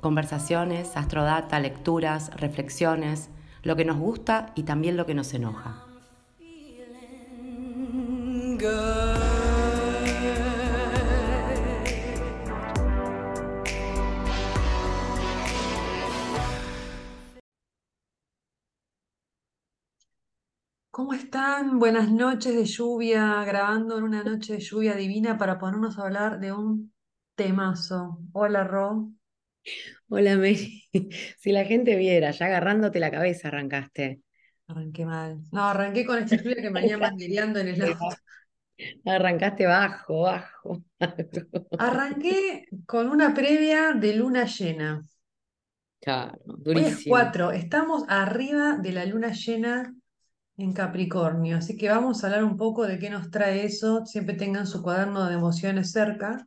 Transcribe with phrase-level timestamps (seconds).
[0.00, 3.28] Conversaciones, astrodata, lecturas, reflexiones,
[3.62, 5.84] lo que nos gusta y también lo que nos enoja.
[20.90, 21.78] ¿Cómo están?
[21.78, 26.40] Buenas noches de lluvia, grabando en una noche de lluvia divina para ponernos a hablar
[26.40, 26.92] de un
[27.36, 28.18] temazo.
[28.32, 29.10] Hola, Ro.
[30.08, 30.84] Hola, Mary.
[31.38, 34.20] Si la gente viera, ya agarrándote la cabeza arrancaste.
[34.68, 35.40] Arranqué mal.
[35.52, 38.16] No, arranqué con esta lluvia que me venía manguereando en el auto.
[39.04, 40.82] Arrancaste bajo, bajo.
[41.78, 45.04] Arranqué con una previa de luna llena.
[46.00, 47.10] Claro, Hoy es durísimo.
[47.10, 49.94] cuatro, estamos arriba de la luna llena
[50.56, 54.06] en Capricornio, así que vamos a hablar un poco de qué nos trae eso.
[54.06, 56.46] Siempre tengan su cuaderno de emociones cerca,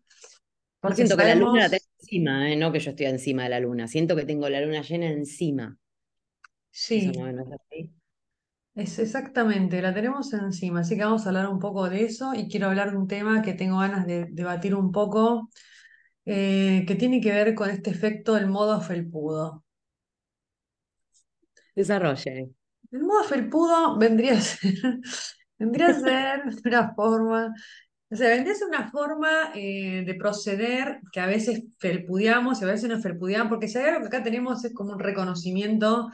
[0.79, 1.77] porque siento que la luna la
[2.13, 2.55] encima, ¿eh?
[2.55, 3.87] No que yo estoy encima de la luna.
[3.87, 5.77] Siento que tengo la luna llena encima.
[6.93, 7.93] Eso no, sí, no es así.
[8.75, 12.47] es exactamente, la tenemos encima, así que vamos a hablar un poco de eso y
[12.47, 15.49] quiero hablar de un tema que tengo ganas de debatir un poco,
[16.25, 19.63] eh, que tiene que ver con este efecto del modo felpudo.
[21.75, 22.51] Desarrolle.
[22.91, 24.73] El modo felpudo vendría a ser,
[25.59, 27.53] vendría a ser una forma,
[28.13, 32.63] o sea, vendría a ser una forma eh, de proceder que a veces felpudeamos y
[32.63, 36.11] a veces no felpudeamos, porque si hay algo que acá tenemos es como un reconocimiento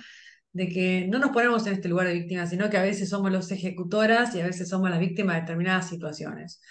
[0.54, 3.32] de que no nos ponemos en este lugar de víctima, sino que a veces somos
[3.32, 6.62] los ejecutoras y a veces somos las víctimas de determinadas situaciones.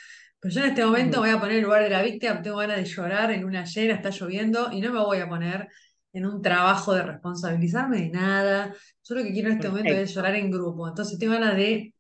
[0.41, 2.41] Pero yo en este momento me voy a poner en el lugar de la víctima,
[2.41, 5.69] tengo ganas de llorar en una llena, está lloviendo y no me voy a poner
[6.13, 8.75] en un trabajo de responsabilizarme de nada.
[9.05, 10.89] Yo lo que quiero en este momento es llorar en grupo.
[10.89, 11.93] Entonces tengo ganas de,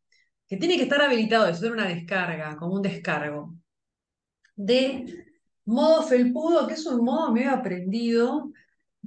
[0.48, 3.54] que tiene que estar habilitado eso, hacer una descarga, como un descargo,
[4.56, 5.04] de
[5.64, 8.52] modo felpudo, que es un modo medio aprendido,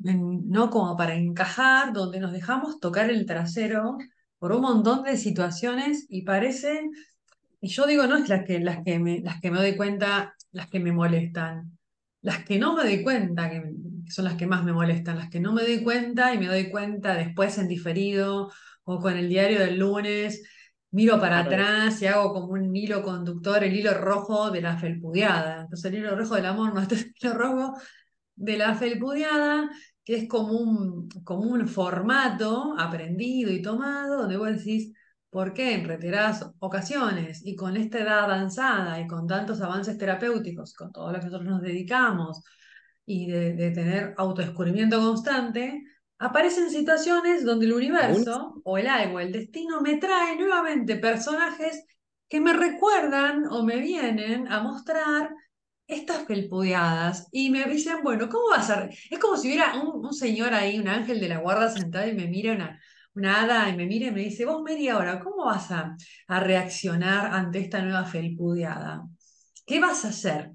[0.03, 3.97] en- no como para encajar, donde nos dejamos tocar el trasero
[4.39, 6.89] por un montón de situaciones y parece,
[7.61, 10.35] y yo digo, no es las que, las que me, las que me doy cuenta,
[10.51, 11.77] las que me molestan,
[12.21, 13.63] las que no me doy cuenta, que
[14.09, 16.69] son las que más me molestan, las que no me doy cuenta y me doy
[16.69, 18.51] cuenta después en diferido
[18.83, 20.43] o con el diario del lunes.
[20.91, 25.61] Miro para atrás y hago como un hilo conductor, el hilo rojo de la felpudeada.
[25.61, 27.77] Entonces el hilo rojo del amor no, es el hilo rojo
[28.35, 29.69] de la felpudeada,
[30.03, 34.93] que es como un, como un formato aprendido y tomado, donde vos decís,
[35.29, 40.73] ¿por qué en reiteradas ocasiones y con esta edad avanzada y con tantos avances terapéuticos,
[40.73, 42.43] con todo lo que nosotros nos dedicamos
[43.05, 45.83] y de, de tener autodescubrimiento constante,
[46.21, 51.83] aparecen situaciones donde el universo o el algo, el destino me trae nuevamente personajes
[52.29, 55.31] que me recuerdan o me vienen a mostrar
[55.87, 58.81] estas felpudeadas y me dicen, bueno, ¿cómo vas a...?
[58.81, 62.07] re-?" Es como si hubiera un, un señor ahí, un ángel de la guarda sentado
[62.07, 62.79] y me mira una,
[63.15, 66.39] una hada y me mira y me dice, vos Mary, ahora, ¿cómo vas a, a
[66.39, 69.07] reaccionar ante esta nueva felpudeada?
[69.65, 70.51] ¿Qué vas a hacer?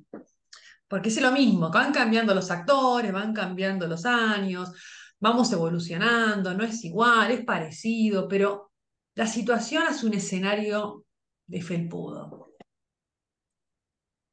[0.89, 4.73] Porque es lo mismo, van cambiando los actores, van cambiando los años,
[5.21, 8.71] vamos evolucionando, no es igual, es parecido, pero
[9.15, 11.05] la situación es un escenario
[11.47, 12.53] de felpudo.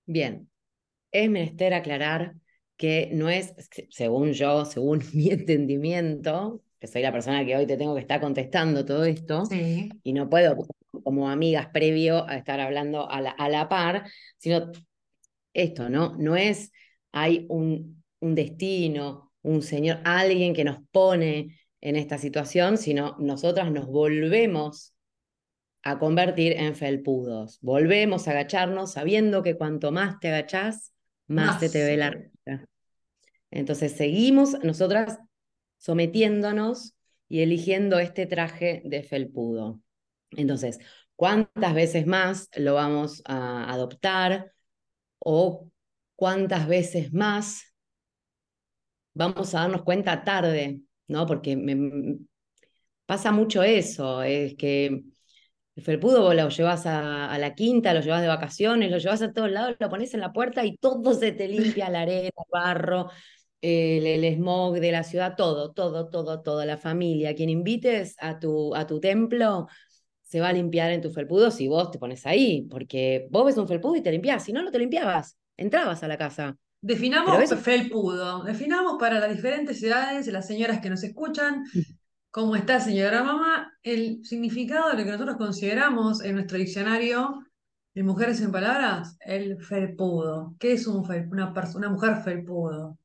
[0.05, 0.49] Bien.
[1.11, 2.35] Es menester aclarar
[2.77, 3.53] que no es,
[3.89, 8.19] según yo, según mi entendimiento, que soy la persona que hoy te tengo que estar
[8.19, 10.57] contestando todo esto, Sí, y no puedo,
[11.03, 14.71] como amigas, previo a estar hablando a la, a la par, sino
[15.53, 16.15] esto, ¿no?
[16.17, 16.71] No es,
[17.11, 23.71] hay un, un destino, un señor, alguien que nos pone en esta situación, sino nosotras
[23.71, 24.93] nos volvemos
[25.83, 27.59] a convertir en felpudos.
[27.61, 30.93] Volvemos a agacharnos sabiendo que cuanto más te agachás,
[31.27, 32.31] más se más te se ve te la ve.
[32.45, 32.65] raya.
[33.51, 35.19] Entonces seguimos nosotras
[35.77, 36.95] sometiéndonos
[37.27, 39.81] y eligiendo este traje de felpudo.
[40.31, 40.79] Entonces,
[41.15, 44.53] ¿cuántas veces más lo vamos a adoptar
[45.19, 45.69] o
[46.15, 47.72] cuántas veces más
[49.13, 51.25] vamos a darnos cuenta tarde, ¿no?
[51.25, 52.17] Porque me,
[53.05, 55.03] pasa mucho eso, es que
[55.75, 59.21] el felpudo vos lo llevas a, a la quinta, lo llevas de vacaciones, lo llevas
[59.21, 62.27] a todos lados, lo pones en la puerta y todo se te limpia, la arena,
[62.27, 63.09] el barro,
[63.63, 68.75] el, smog de la ciudad, todo, todo, todo, todo, la familia, quien invites a tu,
[68.75, 69.67] a tu templo,
[70.21, 73.57] se va a limpiar en tu felpudo si vos te pones ahí, porque vos ves
[73.57, 76.57] un felpudo y te limpiás, si no, no te limpiabas, entrabas a la casa.
[76.85, 78.43] Definamos eso- felpudo.
[78.43, 81.63] Definamos para las diferentes edades, las señoras que nos escuchan,
[82.29, 87.39] cómo está señora mamá, el significado de lo que nosotros consideramos en nuestro diccionario
[87.95, 90.55] de mujeres en palabras, el felpudo.
[90.59, 92.97] ¿Qué es un fel- una, mujer felpudo?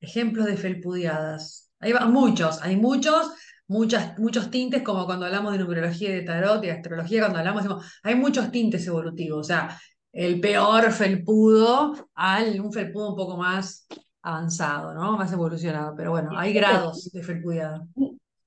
[0.00, 1.70] Ejemplos de felpudeadas.
[1.80, 3.30] Hay va- muchos, hay muchos,
[3.66, 7.38] muchas, muchos tintes, como cuando hablamos de numerología y de tarot y de astrología, cuando
[7.38, 9.40] hablamos, decimos, hay muchos tintes evolutivos.
[9.40, 9.80] O sea,
[10.12, 13.86] el peor felpudo al un felpudo un poco más
[14.20, 15.16] avanzado, ¿no?
[15.16, 15.94] Más evolucionado.
[15.96, 17.86] Pero bueno, hay grados de felpudeada.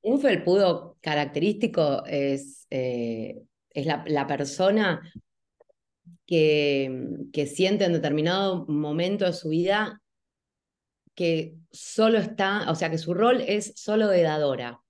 [0.02, 3.42] Un felpudo característico es, eh,
[3.72, 5.02] es la, la persona
[6.26, 10.02] que, que siente en determinado momento de su vida
[11.16, 14.82] que solo está, o sea, que su rol es solo de dadora.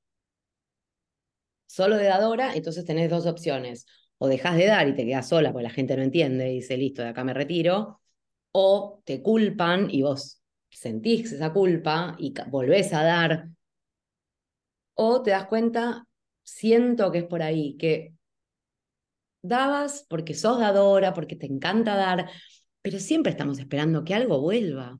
[1.68, 3.86] Solo de dadora, entonces tenés dos opciones.
[4.18, 6.78] O dejas de dar y te quedas sola porque la gente no entiende y dice,
[6.78, 8.02] listo, de acá me retiro.
[8.52, 13.50] O te culpan y vos sentís esa culpa y volvés a dar.
[14.94, 16.08] O te das cuenta,
[16.44, 18.14] siento que es por ahí, que
[19.42, 22.30] dabas porque sos dadora, porque te encanta dar,
[22.82, 25.00] pero siempre estamos esperando que algo vuelva.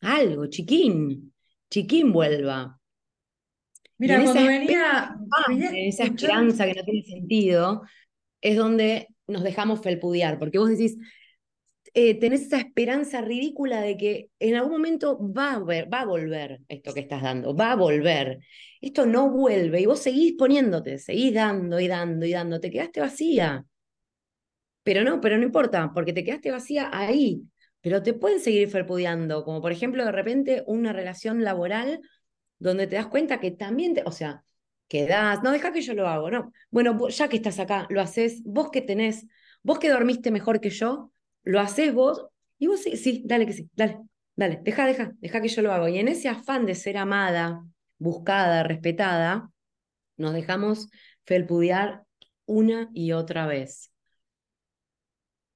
[0.00, 1.34] Algo, chiquín,
[1.70, 2.78] chiquín vuelva.
[3.98, 5.16] Mira, cuando esa venía,
[5.48, 7.82] venía En esa esperanza que no tiene sentido,
[8.42, 10.98] es donde nos dejamos felpudear, porque vos decís,
[11.94, 16.60] eh, tenés esa esperanza ridícula de que en algún momento va a, va a volver
[16.68, 18.40] esto que estás dando, va a volver.
[18.80, 23.00] Esto no vuelve y vos seguís poniéndote, seguís dando y dando y dando, te quedaste
[23.00, 23.66] vacía.
[24.82, 27.42] Pero no, pero no importa, porque te quedaste vacía ahí.
[27.80, 32.00] Pero te pueden seguir felpudeando, como por ejemplo de repente una relación laboral
[32.58, 34.44] donde te das cuenta que también, te, o sea,
[34.92, 36.52] que das, no, deja que yo lo hago, no.
[36.70, 39.26] Bueno, ya que estás acá, lo haces, vos que tenés,
[39.62, 41.12] vos que dormiste mejor que yo,
[41.44, 42.26] lo haces vos,
[42.58, 43.98] y vos sí, sí, dale que sí, dale,
[44.36, 45.88] dale, deja, deja, deja que yo lo hago.
[45.88, 47.64] Y en ese afán de ser amada,
[47.98, 49.50] buscada, respetada,
[50.16, 50.88] nos dejamos
[51.26, 52.04] felpudear
[52.46, 53.90] una y otra vez.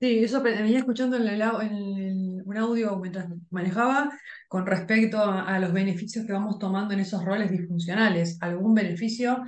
[0.00, 2.25] Sí, eso venía escuchando en, el en el-
[2.56, 4.10] un audio mientras manejaba
[4.48, 8.38] con respecto a, a los beneficios que vamos tomando en esos roles disfuncionales.
[8.40, 9.42] Algún beneficio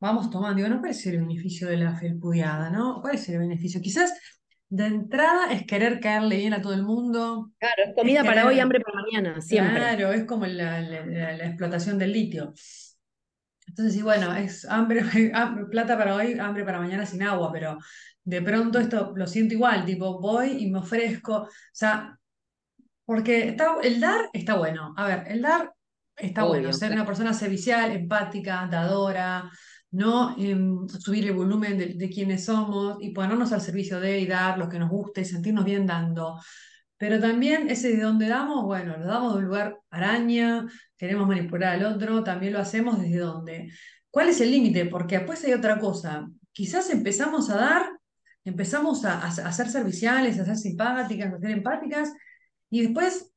[0.00, 0.56] vamos tomando.
[0.56, 3.00] Digo, no cuál es el beneficio de la felpudeada, ¿no?
[3.02, 3.80] ¿Cuál es el beneficio?
[3.80, 4.12] Quizás
[4.68, 7.52] de entrada es querer caerle bien a todo el mundo.
[7.58, 9.80] Claro, es comida Es para hoy, hambre para mañana, siempre.
[9.80, 12.54] Claro, es como la, la- la- la explotación del litio.
[13.66, 15.00] Entonces, sí, bueno, es hambre,
[15.34, 17.78] ham- plata para hoy, hambre para mañana sin agua, pero
[18.24, 22.18] de pronto esto lo siento igual, tipo, voy y me ofrezco, o sea,
[23.04, 24.94] porque está, el dar está bueno.
[24.96, 25.72] A ver, el dar
[26.16, 27.02] está bueno, Obvio, ser claro.
[27.02, 29.50] una persona servicial, empática, dadora,
[29.90, 34.26] no Em, subir el volumen de, de quienes somos y ponernos al servicio de y
[34.26, 36.38] dar lo que nos guste y sentirnos bien dando.
[36.96, 40.66] Pero también ese de donde damos, bueno, lo damos de un lugar araña,
[40.96, 43.70] queremos manipular al otro, también lo hacemos desde donde.
[44.10, 44.86] ¿Cuál es el límite?
[44.86, 46.28] Porque después hay otra cosa.
[46.52, 47.86] Quizás empezamos a dar,
[48.44, 52.12] empezamos a, a- a ser serviciales, a ser simpáticas, a ser empáticas,
[52.70, 53.30] y después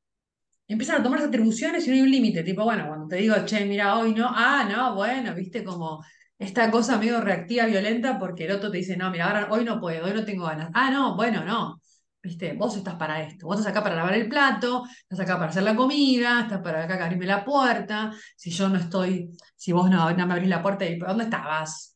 [0.67, 2.43] empiezan a tomarse atribuciones y no hay un límite.
[2.43, 6.03] Tipo, bueno, cuando te digo, che, mira, hoy no, ah, no, bueno, viste como
[6.37, 9.79] esta cosa medio reactiva, violenta, porque el otro te dice, no, mira, ahora hoy no
[9.79, 10.69] puedo, hoy no tengo ganas.
[10.73, 11.79] Ah, no, bueno, no.
[12.21, 15.49] Viste, vos estás para esto, vos estás acá para lavar el plato, estás acá para
[15.49, 18.11] hacer la comida, estás para acá para abrirme la puerta.
[18.35, 21.95] Si yo no estoy, si vos no, no me abrís la puerta, ¿dónde estabas?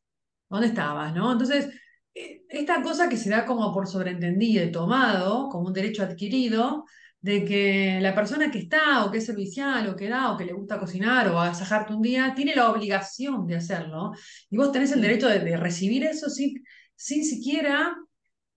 [0.50, 1.14] ¿Dónde estabas?
[1.14, 1.32] ¿No?
[1.34, 1.68] Entonces,
[2.14, 6.86] eh, esta cosa que se da como por sobreentendido y tomado como un derecho adquirido,
[7.22, 10.46] de que la persona que está, o que es servicial, o que da, o que
[10.46, 14.12] le gusta cocinar, o agasajarte un día, tiene la obligación de hacerlo,
[14.50, 16.64] y vos tenés el derecho de, de recibir eso sin,
[16.96, 17.96] sin siquiera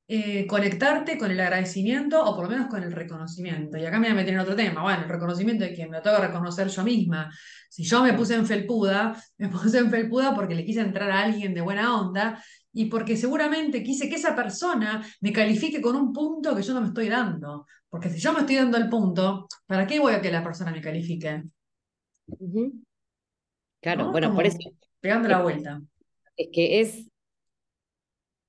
[0.06, 3.78] eh, conectarte con el agradecimiento o por lo menos con el reconocimiento.
[3.78, 4.83] Y acá me voy a meter en otro tema.
[4.83, 7.30] Bueno, el reconocimiento de quien me lo tengo que reconocer yo misma.
[7.71, 11.23] Si yo me puse en felpuda, me puse en felpuda porque le quise entrar a
[11.23, 12.42] alguien de buena onda
[12.75, 16.81] y porque seguramente quise que esa persona me califique con un punto que yo no
[16.83, 17.66] me estoy dando.
[17.88, 20.73] Porque si yo me estoy dando el punto, ¿para qué voy a que la persona
[20.73, 21.45] me califique?
[23.81, 24.12] Claro, ¿No?
[24.12, 24.59] bueno, por eso
[25.00, 25.81] Pegando la vuelta.
[26.37, 27.09] es que es,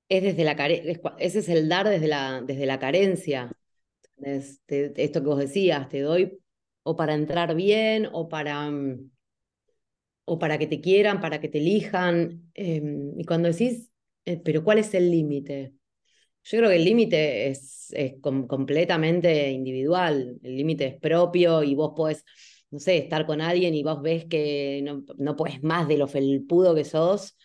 [0.10, 3.51] es desde la care- es cua- ese es el dar desde la, desde la carencia.
[4.67, 6.39] Esto que vos decías, te doy
[6.84, 9.10] o para entrar bien o para, mm,
[10.25, 12.50] o para que te quieran, para que te elijan.
[12.53, 13.89] em, y cuando decís,
[14.25, 15.74] eh, pero ¿cuál es el límite?
[16.44, 22.24] Yo creo que el límite es, completamente individual, el límite es propio y vos podés,
[22.72, 26.08] no sé, estar con alguien y vos ves que no, no puedes más de lo
[26.08, 27.38] felpudo que sos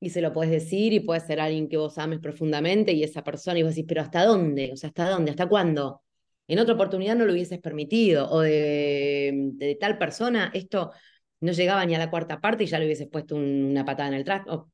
[0.00, 3.22] y se lo puedes decir y puede ser alguien que vos ames profundamente y esa
[3.24, 4.72] persona y vos decís, pero ¿hasta dónde?
[4.72, 5.30] O sea, ¿hasta dónde?
[5.32, 6.02] ¿Hasta cuándo?
[6.48, 10.92] En otra oportunidad no lo hubieses permitido o de, de tal persona esto
[11.40, 14.14] no llegaba ni a la cuarta parte y ya le hubieses puesto una patada en
[14.14, 14.70] el trasto.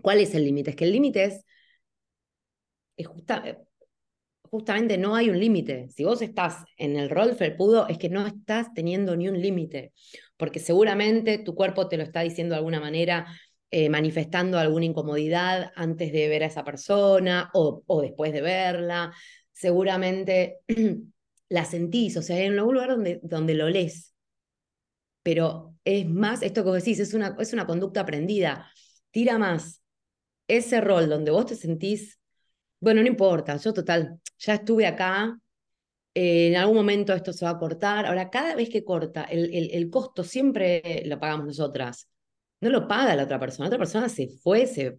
[0.00, 0.70] ¿Cuál es el límite?
[0.70, 1.44] Es que el límite es
[4.50, 5.88] justamente no hay un límite.
[5.90, 9.92] Si vos estás en el rol felpudo, es que no estás teniendo ni un límite,
[10.36, 13.26] porque seguramente tu cuerpo te lo está diciendo de alguna manera,
[13.70, 19.12] eh, manifestando alguna incomodidad antes de ver a esa persona o, después de verla.
[19.52, 20.60] Seguramente
[21.48, 24.14] la sentís, o sea, en algún lugar donde, donde lo lees.
[25.22, 28.70] Pero es más, esto que vos decís, es una, es una conducta aprendida.
[29.10, 29.82] Tira más
[30.48, 32.18] ese rol donde vos te sentís
[32.80, 35.38] bueno, no importa, yo total, ya estuve acá,
[36.14, 38.06] eh, en algún momento esto se va a cortar.
[38.06, 42.08] Ahora, cada vez que corta, el, el, costo siempre lo pagamos nosotras.
[42.60, 43.66] No lo paga la otra persona.
[43.66, 44.96] La otra persona se fue, se.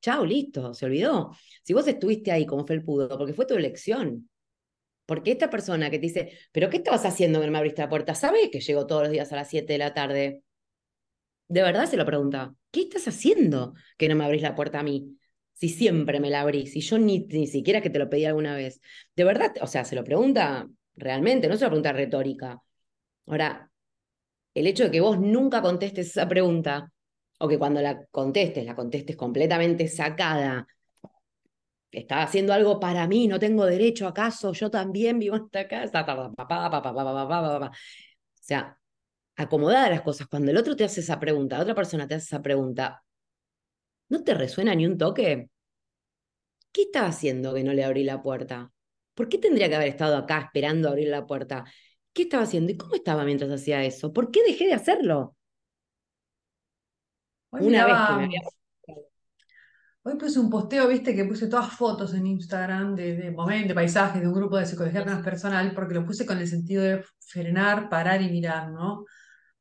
[0.00, 1.32] Chao, listo, se olvidó.
[1.64, 4.28] Si vos estuviste ahí como felpudo, porque fue tu elección.
[5.06, 7.88] Porque esta persona que te dice, ¿pero qué estabas haciendo que no me abriste la
[7.88, 8.14] puerta?
[8.14, 10.42] ¿Sabes que llego todos los días a las 7 de la tarde?
[11.48, 14.82] De verdad se lo pregunta, ¿qué estás haciendo que no me abrís la puerta a
[14.82, 15.18] mí?
[15.58, 18.54] si siempre me la abrís, si yo ni, ni siquiera que te lo pedí alguna
[18.54, 18.80] vez.
[19.16, 22.62] De verdad, o sea, se lo pregunta realmente, no es una pregunta retórica.
[23.26, 23.68] Ahora,
[24.54, 26.92] el hecho de que vos nunca contestes esa pregunta,
[27.40, 30.66] o que cuando la contestes, la contestes completamente sacada,
[31.90, 36.06] estaba haciendo algo para mí, no tengo derecho, ¿acaso yo también vivo en esta casa?
[38.40, 38.78] O sea,
[39.38, 40.26] acomodada las cosas.
[40.28, 43.02] Cuando el otro te hace esa pregunta, la otra persona te hace esa pregunta,
[44.08, 45.50] ¿No te resuena ni un toque?
[46.72, 48.72] ¿Qué estaba haciendo que no le abrí la puerta?
[49.14, 51.64] ¿Por qué tendría que haber estado acá esperando abrir la puerta?
[52.12, 54.12] ¿Qué estaba haciendo y cómo estaba mientras hacía eso?
[54.12, 55.36] ¿Por qué dejé de hacerlo?
[57.50, 58.40] Hoy Una vez que me había...
[60.02, 63.74] Hoy puse un posteo, viste, que puse todas fotos en Instagram de, de momentos, de
[63.74, 67.90] paisajes, de un grupo de psicología personal, porque lo puse con el sentido de frenar,
[67.90, 69.04] parar y mirar, ¿no?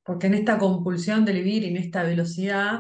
[0.08, 2.80] Porque en esta compulsión de vivir y en esta velocidad,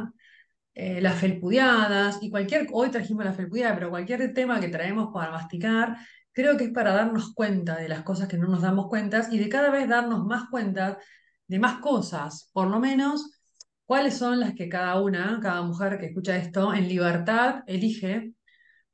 [0.73, 5.31] eh, las felpudiadas y cualquier, hoy trajimos la felpudiada, pero cualquier tema que traemos para
[5.31, 5.97] masticar,
[6.31, 9.39] creo que es para darnos cuenta de las cosas que no nos damos cuenta y
[9.39, 10.99] de cada vez darnos más cuenta
[11.47, 13.29] de más cosas, por lo menos
[13.85, 18.33] cuáles son las que cada una, cada mujer que escucha esto, en libertad elige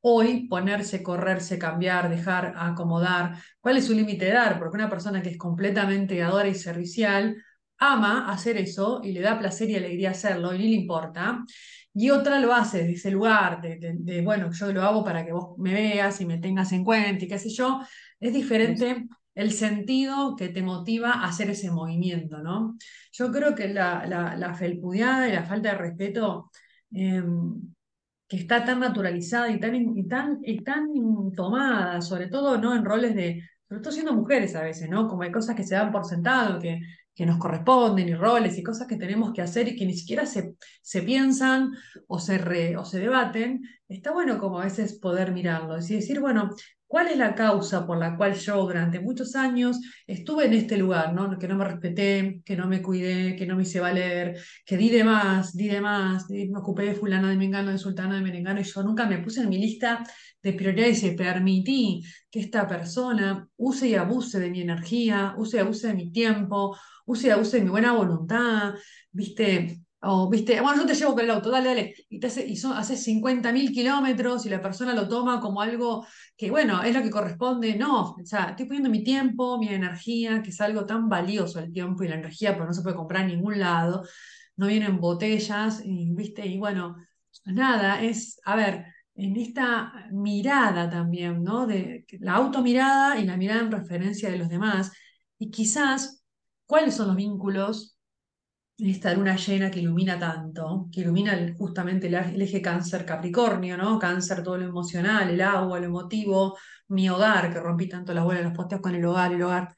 [0.01, 5.21] hoy ponerse, correrse, cambiar, dejar, acomodar, cuál es su límite de dar, porque una persona
[5.21, 7.37] que es completamente dadora y servicial,
[7.91, 11.43] ama hacer eso y le da placer y alegría hacerlo y ni le importa.
[11.93, 15.57] Y otra lo hace desde ese lugar de, bueno, yo lo hago para que vos
[15.59, 17.81] me veas y me tengas en cuenta y qué sé yo.
[18.19, 22.77] Es diferente el sentido que te motiva a hacer ese movimiento, ¿no?
[23.11, 26.51] Yo creo que la, la, felpudeada y la falta de respeto
[26.91, 27.73] em,
[28.27, 30.87] que está tan naturalizada y tan, y tan, y tan
[31.35, 32.75] tomada, sobre todo ¿no?
[32.75, 35.07] en roles de, sobre todo siendo mujeres a veces, ¿no?
[35.07, 36.81] Como hay cosas que se dan por sentado, que
[37.15, 40.25] que nos corresponden y roles y cosas que tenemos que hacer y que ni siquiera
[40.25, 41.71] se, se piensan
[42.07, 46.49] o se, o se debaten, está bueno como a veces poder mirarlo y decir, bueno,
[46.93, 51.11] ¿cuál es la causa por la cual yo durante muchos años estuve en este lugar,
[51.11, 51.39] ¿no?
[51.39, 54.89] que no me respeté, que no me cuidé, que no me hice valer, que di
[54.89, 58.61] de más, di de más, me ocupé de fulana de Mengano, de sultana de Merengano
[58.61, 60.03] y yo nunca me puse en mi lista
[60.43, 65.61] de prioridades y permití que esta persona use y abuse de mi energía, use y
[65.61, 68.75] abuse de mi tiempo, use y abuse de mi buena voluntad,
[69.11, 69.82] ¿viste?
[70.05, 72.57] O, viste, bueno, yo te llevo con el auto, dale, dale, y, te hace, y
[72.57, 76.05] son, haces 50.000 kilómetros y la persona lo toma como algo
[76.35, 77.75] que, bueno, es lo que corresponde.
[77.75, 81.71] No, o sea, estoy poniendo mi tiempo, mi energía, que es algo tan valioso el
[81.71, 84.03] tiempo y la energía, porque no se puede comprar en ningún lado,
[84.57, 86.97] no vienen botellas, y, viste, y bueno,
[87.45, 91.65] nada, es, a ver, en esta mirada también, ¿no?
[91.65, 94.91] De la automirada y la mirada en referencia de los demás,
[95.39, 96.23] y quizás
[96.65, 97.92] cuáles son los vínculos
[98.77, 103.99] esta luna llena que ilumina tanto, que ilumina justamente el, eje cáncer Capricornio, ¿no?
[103.99, 106.57] Cáncer, todo lo emocional, el agua, lo emotivo,
[106.89, 109.75] mi hogar, que rompí tanto la bola de los posteos con el hogar, el hogar.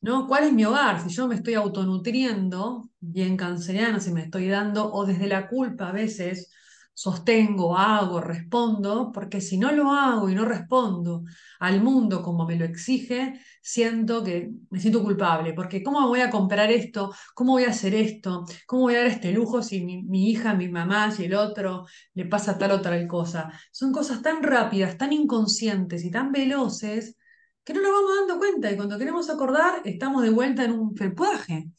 [0.00, 0.28] ¿No?
[0.28, 1.00] ¿Cuál es mi hogar?
[1.00, 5.88] Si yo me estoy autonutriendo, bien canceriana, si me estoy dando, o desde la culpa
[5.88, 6.50] a veces,
[6.94, 11.24] sostengo, hago, respondo, porque si no lo hago y no respondo
[11.60, 16.30] al mundo como me lo exige, siento que me siento culpable, porque ¿cómo voy a
[16.30, 17.12] comprar esto?
[17.34, 18.44] ¿Cómo voy a hacer esto?
[18.66, 21.86] ¿Cómo voy a dar este lujo si mi, mi hija, mi mamá, si el otro
[22.14, 23.50] le pasa tal o tal cosa?
[23.72, 27.16] Son cosas tan rápidas, tan inconscientes y tan veloces
[27.64, 30.94] que no nos vamos dando cuenta y cuando queremos acordar estamos de vuelta en un
[30.96, 31.70] felpuaje.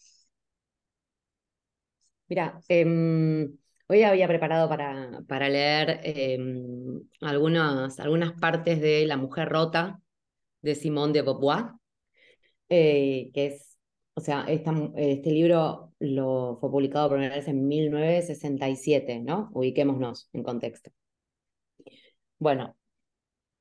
[2.30, 9.50] Mira, em, hoy había preparado para, para leer em, algunas, algunas partes de La mujer
[9.50, 10.02] rota
[10.62, 11.66] de Simone de Beauvoir,
[12.70, 13.78] eh, que es,
[14.16, 19.50] o sea, este libro lo fue publicado por primera vez en 1967, ¿no?
[19.54, 20.92] Ubiquémonos en contexto.
[22.40, 22.76] Bueno,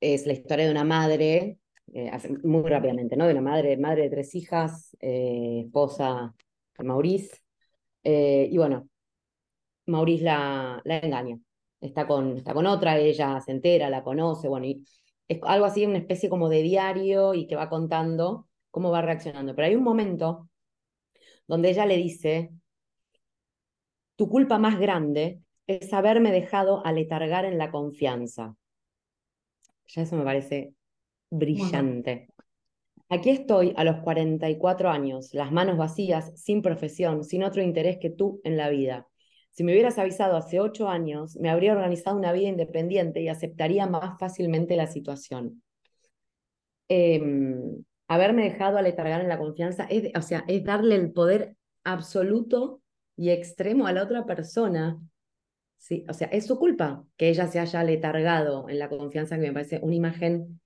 [0.00, 1.58] es la historia de una madre,
[1.92, 2.10] eh,
[2.42, 3.26] muy rápidamente, ¿no?
[3.26, 6.34] De una madre, madre de tres hijas, eh, esposa
[6.78, 7.38] de Maurice,
[8.06, 8.88] y bueno,
[9.86, 11.38] Maurice la, la engaña.
[11.80, 14.84] Está con, está con otra, ella se entera, la conoce, bueno, y
[15.28, 19.54] es algo así, una especie como de diario y que va contando cómo va reaccionando.
[19.54, 20.48] Pero hay un momento
[21.46, 22.50] donde ella le dice,
[24.16, 28.56] tu culpa más grande es haberme dejado aletargar en la confianza.
[29.88, 30.74] Ya eso me parece
[31.30, 32.28] brillante.
[33.08, 38.10] Aquí estoy a los 44 años, las manos vacías, sin profesión, sin otro interés que
[38.10, 39.06] tú en la vida.
[39.54, 43.86] Si me hubieras avisado hace ocho años, me habría organizado una vida independiente y aceptaría
[43.86, 45.62] más fácilmente la situación.
[46.88, 52.82] Em, haberme dejado aletargar en la confianza, es, o sea, es darle el poder absoluto
[53.16, 55.00] y extremo a la otra persona.
[55.78, 59.42] Sí, o sea, es su culpa que ella se haya letargado en la confianza, que
[59.42, 60.60] me parece una imagen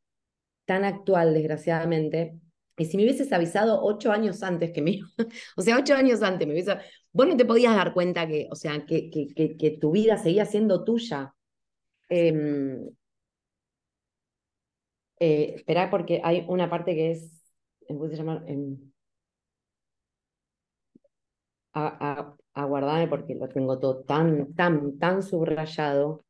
[0.65, 2.39] tan actual, desgraciadamente.
[2.79, 5.01] Y si me hubieses avisado ocho años antes que me,
[5.57, 6.77] o sea, ocho años antes me hubiese,
[7.13, 10.47] vos no te podías dar cuenta que, o sea, que, que, que, tu vida seguía
[10.47, 11.35] siendo tuya.
[12.09, 12.33] Eh,
[15.21, 17.43] eh, esperá porque hay una parte que es,
[17.89, 18.45] ¿cómo se llama?
[18.47, 18.77] Eh,
[21.75, 26.25] a, aguardarme porque lo tengo todo tan, tan, tan subrayado.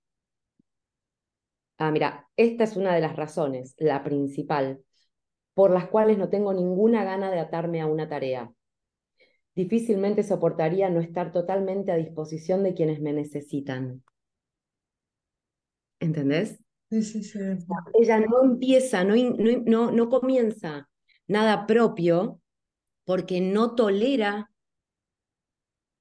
[1.79, 4.83] Ah, mira, esta es una de las razones, la principal,
[5.59, 8.49] por las cuales no tengo ninguna gana de atarme a una tarea.
[9.57, 14.05] Difícilmente soportaría no estar totalmente a disposición de quienes me necesitan.
[15.99, 16.61] ¿Entendés?
[16.91, 17.41] Sí, sí, sí.
[17.95, 20.89] Ella no empieza, no, no, no comienza
[21.27, 22.41] nada propio
[23.05, 24.53] porque no tolera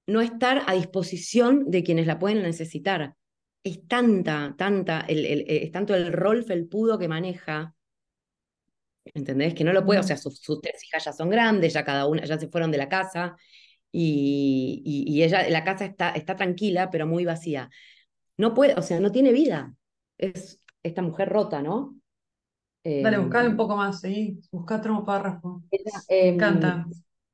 [0.06, 3.16] no estar a disposición de quienes la pueden necesitar
[3.64, 7.74] es tanta, tanta, el, el, eh, es tanto el rol felpudo que maneja,
[9.14, 9.54] ¿entendés?
[9.54, 12.26] Que no lo puede, o sea, sus, tres hijas ya son grandes, ya cada una,
[12.26, 13.36] ya se fueron de la casa,
[13.92, 17.70] y, y, ella, la casa está, está tranquila, pero muy vacía.
[18.38, 19.74] No puede, o sea, no tiene vida.
[20.18, 21.96] Es esta mujer rota, ¿no?
[22.84, 25.64] Dale, buscale un em, poco más, sí, busca otro párrafo.
[26.08, 26.86] Em, encanta.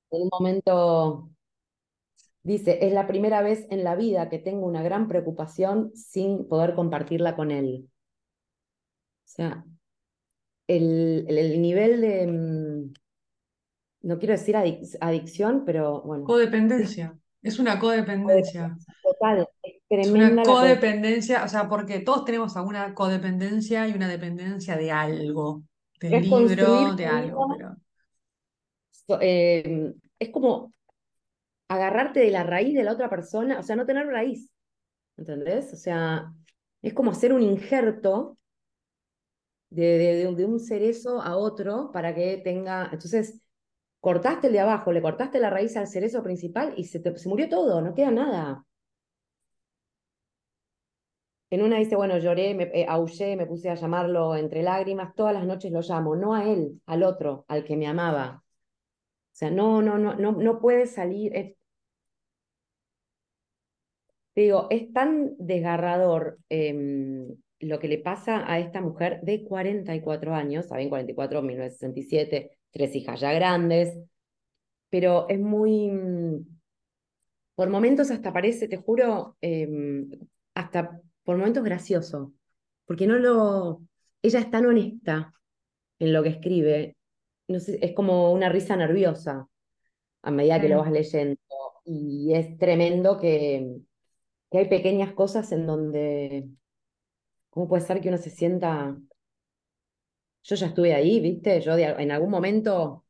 [0.09, 1.33] En un momento
[2.43, 6.75] Dice, es la primera vez en la vida que tengo una gran preocupación sin poder
[6.75, 7.87] compartirla con él.
[7.89, 9.65] O sea,
[10.67, 12.93] el, el, nivel de, mm,
[14.03, 16.23] no quiero decir adicción, pero bueno.
[16.25, 17.17] Codependencia.
[17.41, 18.77] Es una codependencia.
[19.01, 20.41] Total, es tremenda.
[20.41, 25.63] una codependencia, o sea, porque todos tenemos alguna codependencia y una dependencia de algo,
[25.99, 27.47] del libro, de algo.
[27.57, 29.19] Pero...
[29.21, 30.71] Eh, es como
[31.67, 34.49] agarrarte de la raíz de la otra persona, o sea, no tener raíz,
[35.17, 35.73] ¿entendés?
[35.73, 36.31] O sea,
[36.81, 38.37] es como hacer un injerto
[39.75, 43.41] de, de, un cerezo a otro para que tenga, entonces,
[43.99, 47.29] cortaste el de abajo, le cortaste la raíz al cerezo principal y se, te, se
[47.29, 48.65] murió todo, no queda nada.
[51.49, 55.33] En una dice, bueno, lloré, me eh, aullé, me puse a llamarlo entre lágrimas, todas
[55.33, 58.43] las noches lo llamo, no a él, al otro, al que me amaba.
[59.33, 61.55] O sea, no, no, no, no, no puede salir,
[64.35, 70.67] digo, es tan desgarrador em, lo que le pasa a esta mujer de 44 años,
[70.67, 73.97] saben, 44, 1967, tres hijas ya grandes,
[74.89, 76.45] pero es muy, mm,
[77.55, 80.09] por momentos hasta parece, te juro, em,
[80.55, 82.33] hasta por momentos gracioso,
[82.85, 83.81] porque no lo,
[84.21, 85.33] ella es tan honesta
[85.99, 86.97] en lo que escribe,
[87.47, 89.47] no sé, es como una risa nerviosa
[90.23, 91.39] a medida que lo vas leyendo,
[91.85, 93.81] y es tremendo que
[94.53, 96.47] que hay pequeñas cosas en donde,
[97.53, 98.97] ¿cómo puede ser que uno se sienta,
[100.41, 103.05] yo ya estuve ahí, viste, yo en algún momento,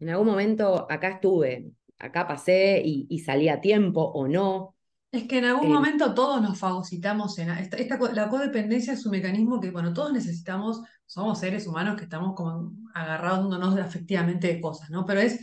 [0.00, 4.74] en algún momento acá estuve, acá pasé y, salí a tiempo o no,
[5.12, 7.76] Es que en algún Eh, momento todos nos fagocitamos en esta,
[8.14, 12.72] la codependencia es un mecanismo que, bueno, todos necesitamos, somos seres humanos que estamos como
[12.94, 15.04] agarrándonos afectivamente de cosas, ¿no?
[15.04, 15.38] Pero es,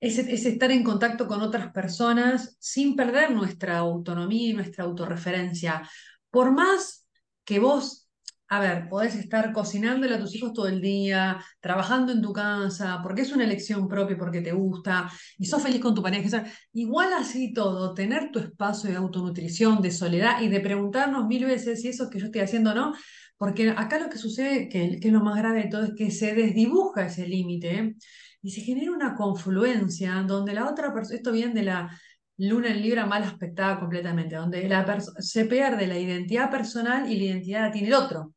[0.00, 5.82] es, es estar en contacto con otras personas sin perder nuestra autonomía y nuestra autorreferencia.
[6.30, 7.01] Por más
[7.44, 8.08] que vos,
[8.48, 13.00] a ver, podés estar cocinándole a tus hijos todo el día, trabajando en tu casa,
[13.02, 17.12] porque es una elección propia, porque te gusta, y sos feliz con tu pareja, Igual
[17.14, 21.88] así todo, tener tu espacio de autonutrición, de soledad y de preguntarnos mil veces si
[21.88, 22.92] eso que yo estoy haciendo o no,
[23.38, 26.10] porque acá lo que sucede, que, que es lo más grave de todo, es que
[26.10, 27.96] se desdibuja ese límite ¿eh?
[28.42, 31.90] y se genera una confluencia donde la otra persona, esto viene de la
[32.38, 34.84] luna en Libra mal aspectada completamente, donde la
[35.18, 38.34] se pierde la identidad personal y la identidad la tiene el otro.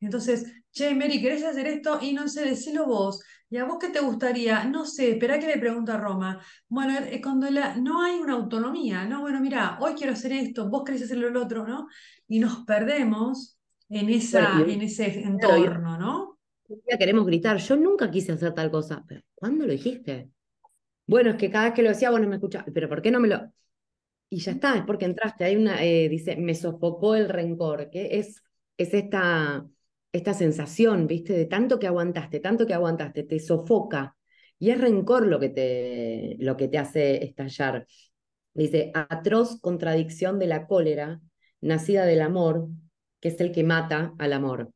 [0.00, 1.98] Entonces, che, Mary, ¿querés hacer esto?
[2.02, 3.22] Y no sé, decilo vos.
[3.50, 4.64] ¿Y a vos qué te gustaría?
[4.64, 6.40] No sé, espera que le pregunte a Roma.
[6.68, 9.20] Bueno, es cuando la- no hay una autonomía, ¿no?
[9.20, 11.86] Bueno, mira, hoy quiero hacer esto, vos querés hacer lo otro, ¿no?
[12.28, 16.38] Y nos perdemos en esa, en ese claro, entorno, ¿no?
[16.68, 20.30] día queremos gritar, yo nunca quise hacer tal cosa, pero ¿cuándo lo dijiste?
[21.06, 23.20] Bueno, es que cada vez que lo decía, bueno, me escuchaba, pero ¿por qué no
[23.20, 23.40] me lo...?
[24.30, 25.44] Y ya está, es porque entraste.
[25.44, 28.42] Hay una, eh, dice, me sofocó el rencor, que es,
[28.78, 29.66] es esta,
[30.12, 31.34] esta sensación, ¿viste?
[31.34, 34.16] De tanto que aguantaste, tanto que aguantaste, te sofoca.
[34.58, 37.86] Y es rencor lo que te, lo que te hace estallar.
[38.54, 41.20] Dice, atroz contradicción de la cólera,
[41.60, 42.68] nacida del amor,
[43.20, 44.62] que es el que mata al amor.
[44.70, 44.72] O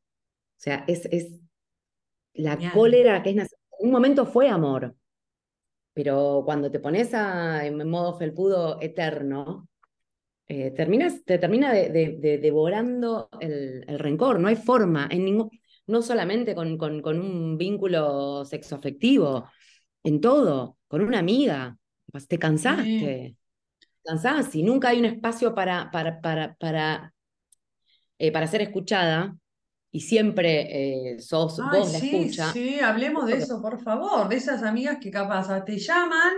[0.59, 1.41] sea, es, es
[2.35, 4.95] la cólera que es nac- en un momento fue amor,
[5.98, 9.68] pero cuando te pones a, en modo felpudo eterno,
[10.48, 15.24] eh, terminas, te termina de, de- de devorando el, el rencor, no hay forma, en
[15.24, 15.50] ningún,
[15.87, 19.46] no solamente con, con, con un vínculo sexoafectivo,
[20.04, 21.78] en todo, con una amiga,
[22.12, 23.18] pues te Sí.
[23.18, 23.37] cansaste,
[24.04, 27.14] cansás y nunca hay un espacio para, para, para, para,
[28.18, 29.37] eh, para ser escuchada
[29.90, 32.53] y siempre eh, sos Ay, vos la sí, escucha.
[32.53, 36.33] sí, hablemos de eso, por favor, de esas amigas que capaz te llaman,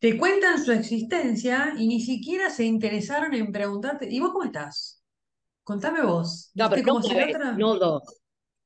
[0.00, 5.02] te cuentan su existencia y ni siquiera se interesaron en preguntarte, ¿y vos cómo estás?
[5.64, 7.52] Contame vos, No, pero la vez, otra...
[7.52, 8.02] no dos.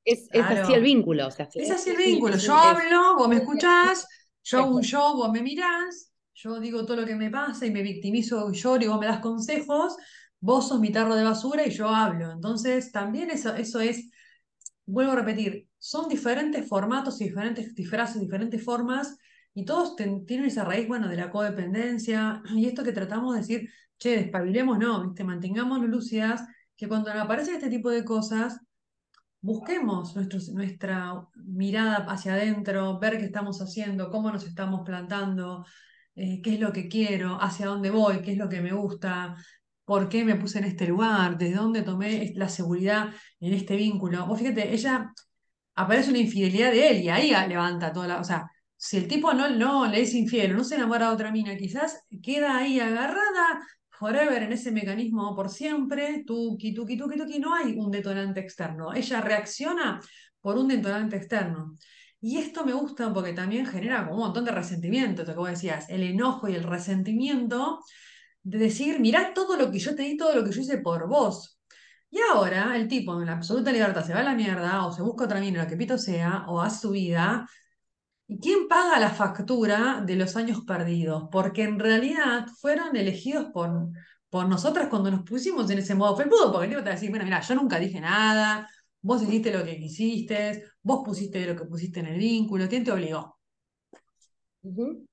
[0.05, 2.37] Es, es así el vínculo, o sea, es así el vínculo.
[2.37, 4.07] Yo hablo, vos me escuchás,
[4.43, 7.71] yo hago un show, vos me mirás, yo digo todo lo que me pasa y
[7.71, 9.97] me victimizo lloro y vos me das consejos,
[10.43, 12.33] vos sos mi tarro de basura y yo hablo.
[12.33, 14.11] Entonces, también eso, eso es,
[14.87, 19.17] vuelvo a repetir, son diferentes formatos y diferentes disfraces, diferentes formas,
[19.55, 23.71] y todos tienen esa raíz, bueno, de la codependencia, y esto que tratamos de decir,
[23.99, 25.25] che, despabilemos, no, ¿viste?
[25.25, 26.43] Mantengámonos lúcidas,
[26.77, 28.61] que cuando aparecen este tipo de cosas,
[29.41, 35.65] busquemos nuestros- nuestra mirada hacia adentro, ver qué estamos haciendo, cómo nos estamos plantando,
[36.15, 39.37] eh, qué es lo que quiero, hacia dónde voy, qué es lo que me gusta,
[39.85, 44.27] por qué me puse en este lugar, desde dónde tomé la seguridad en este vínculo.
[44.27, 45.13] Vos fíjate, ella
[45.75, 48.21] aparece una infidelidad de él y ahí levanta toda la...
[48.21, 51.57] O sea, si el tipo no, le es infiel no se enamora de otra mina,
[51.57, 57.55] quizás queda ahí agarrada forever en ese mecanismo por siempre, tuki, tuki, tuki, tuki, no
[57.55, 58.93] hay un detonante externo.
[58.93, 60.01] Ella reacciona
[60.41, 61.77] por un detonante externo.
[62.21, 65.89] Y esto me gusta porque también genera como un montón de resentimiento, esto que decías,
[65.89, 67.81] el enojo y el resentimiento
[68.43, 71.09] de decir, mirá todo lo que yo te di, todo lo que yo hice por
[71.09, 71.59] vos.
[72.11, 75.03] Y ahora el tipo en la absoluta libertad se va a la mierda o se
[75.03, 77.49] busca otra mina, lo que pito sea, o hace su vida.
[78.27, 81.29] ¿Y quién paga la factura de los años perdidos?
[81.31, 83.91] Porque en realidad fueron elegidos por,
[84.31, 86.95] por nosotras cuando nos pusimos en ese modo felpudo, porque el tipo te va a
[86.95, 88.69] decir, bueno, mira, yo nunca dije nada,
[89.03, 92.93] vos hiciste lo que quisiste, vos pusiste lo que pusiste en el vínculo, ¿quién te
[92.93, 93.39] obligó?
[94.63, 95.07] Ujú.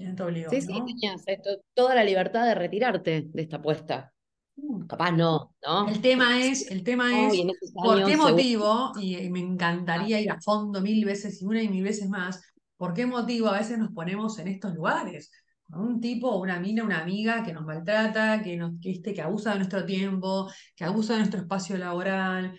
[0.00, 4.12] ¿Quién te obligó, Sí, sí, tenías esto, toda la libertad de retirarte de esta apuesta.
[4.56, 4.86] Mm.
[4.86, 6.00] Capaz no, El ¿no?
[6.00, 7.34] tema Sí, es, el tema es
[7.82, 8.30] por qué seguro.
[8.30, 12.42] motivo, y me encantaría ir a fondo mil veces y una y mil veces más,
[12.76, 15.30] por qué motivo a veces nos ponemos en estos lugares.
[15.72, 19.50] Un tipo, una mina, una amiga que nos maltrata, que nos, que, viste, que abusa
[19.52, 22.58] de nuestro tiempo, que abusa de nuestro espacio laboral,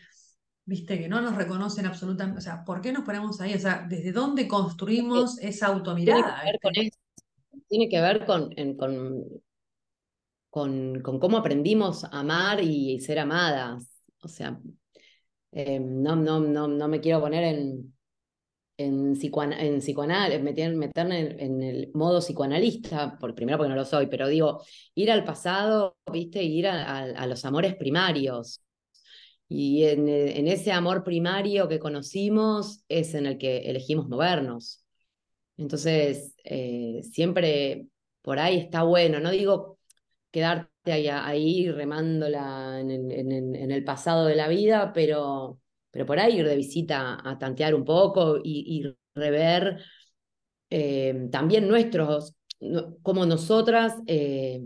[0.66, 2.40] viste, que no nos reconocen absolutamente.
[2.40, 3.54] O sea, ¿por qué nos ponemos ahí?
[3.56, 6.98] O sea, ¿desde dónde construimos esa automirada, ver con eso,
[7.72, 9.26] tiene que ver con, con,
[10.50, 13.88] con, cómo aprendimos a amar y ser amadas.
[14.24, 14.60] O sea,
[15.52, 17.96] eh, no, no, no, no me quiero poner en,
[18.78, 23.86] en, psicoana- en psicoanal, meter- meterme en, el modo psicoanalista, por, primero porque no lo
[23.86, 24.64] soy, pero digo,
[24.96, 26.44] ir al pasado, ¿viste?
[26.44, 28.62] Ir a, a- los amores primarios.
[29.50, 34.81] Y en, en ese amor primario que conocimos es en el que elegimos movernos.
[35.62, 37.88] Entonces, eh, siempre
[38.24, 39.78] por ahí está bueno, no digo
[40.32, 45.60] quedarte ahí, ahí remándola en el, en, el, pasado de la vida, pero,
[45.92, 49.84] pero por ahí ir de visita a tantear un poco y, rever
[50.70, 52.34] eh, también nuestros,
[53.04, 54.64] como nosotras eh,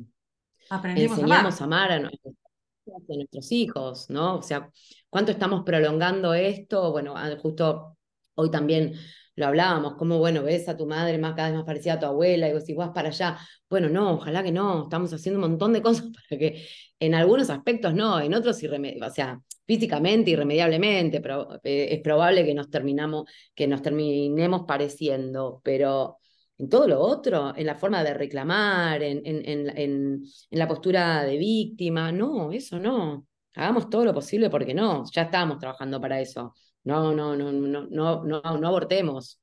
[0.95, 4.37] enseñamos a amar, a, nuestros hijos, ¿no?
[4.37, 4.69] O sea,
[5.09, 6.91] ¿cuánto estamos prolongando esto?
[6.91, 7.97] Bueno, ah, justo
[8.35, 8.93] hoy también
[9.35, 12.05] lo hablábamos, como bueno, ves a tu madre más cada vez más parecida a tu
[12.05, 13.37] abuela, y vos si vas para allá,
[13.69, 16.67] bueno, no, ojalá que no, estamos haciendo un montón de cosas para que
[16.99, 22.53] en algunos aspectos no, en otros o sea, físicamente, irremediablemente, pero eh, es probable que
[22.53, 26.19] nos terminamos, que nos terminemos pareciendo, pero
[26.57, 31.23] en todo lo otro, en la forma de reclamar, en, en, en, en la postura
[31.23, 33.27] de víctima, no, eso no.
[33.55, 36.53] Hagamos todo lo posible porque no, ya estamos trabajando para eso.
[36.85, 39.39] No, no, no, no, no, no, no abortemos.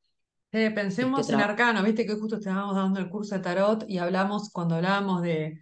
[0.52, 3.98] Eh, pensemos este en arcano, viste que justo estábamos dando el curso de tarot y
[3.98, 5.58] hablamos, cuando hablábamos de,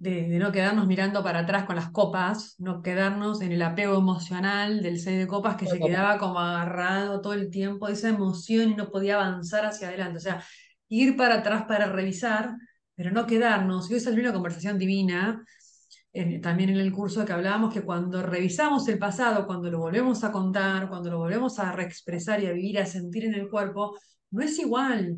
[0.00, 4.82] de, no quedarnos mirando para atrás con las copas, no quedarnos en el apego emocional
[4.82, 8.74] del seis de copas que se quedaba como agarrado todo el tiempo, esa emoción y
[8.74, 10.18] no podía avanzar hacia adelante.
[10.18, 10.42] O sea,
[10.88, 12.54] ir para atrás para revisar,
[12.94, 13.90] pero no quedarnos.
[13.90, 15.44] Y hoy salió una conversación divina,
[16.42, 20.32] también en el curso que hablábamos, que cuando revisamos el pasado, cuando lo volvemos a
[20.32, 23.96] contar, cuando lo volvemos a reexpresar y a vivir, a sentir en el cuerpo,
[24.30, 25.16] no es igual.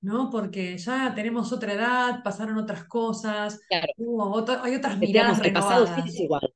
[0.00, 0.30] ¿no?
[0.30, 6.20] Porque ya tenemos otra edad, pasaron otras cosas, hay otras miradas el pasado sí es
[6.20, 6.54] igual.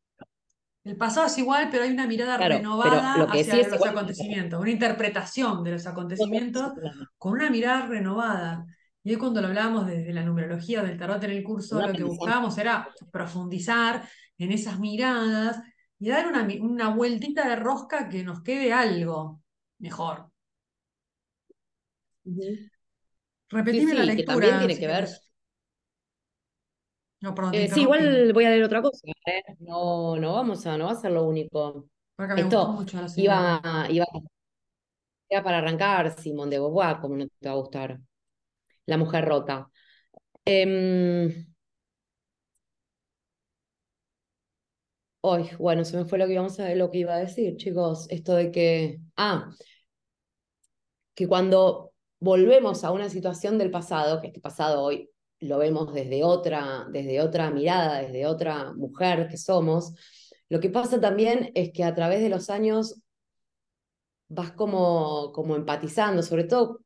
[0.84, 5.72] El pasado es igual, pero hay una mirada renovada hacia los acontecimientos, una interpretación de
[5.72, 6.72] los acontecimientos
[7.18, 8.66] con una mirada renovada.
[9.04, 12.04] Y hoy cuando lo hablábamos desde la numerología del tarot en el curso, lo que
[12.04, 15.60] buscábamos era profundizar en esas miradas
[15.98, 19.40] y dar una, una vueltita de rosca que nos quede algo
[19.78, 20.30] mejor.
[23.48, 24.34] Repetime la lectura.
[24.34, 25.08] Que también tiene que ver.
[27.20, 29.06] No, perdón, eh, sí, igual voy a leer otra cosa.
[29.26, 29.42] ¿eh?
[29.60, 31.88] No, no vamos a, no va a ser lo único.
[32.36, 32.84] Esto
[33.16, 34.06] iba, iba,
[35.28, 38.00] iba, para arrancar Simón de Beauvoir, como no te va a gustar.
[38.86, 39.70] La mujer rota.
[45.24, 46.58] Hoy, bueno, se me fue lo que íbamos
[46.92, 48.06] iba a decir, chicos.
[48.10, 49.00] Esto de que.
[49.16, 49.50] Ah,
[51.14, 56.24] que cuando volvemos a una situación del pasado, que este pasado hoy lo vemos desde
[56.24, 59.94] otra, desde otra mirada, desde otra mujer que somos,
[60.48, 63.02] lo que pasa también es que a través de los años
[64.28, 66.80] vas como, como empatizando, sobre todo,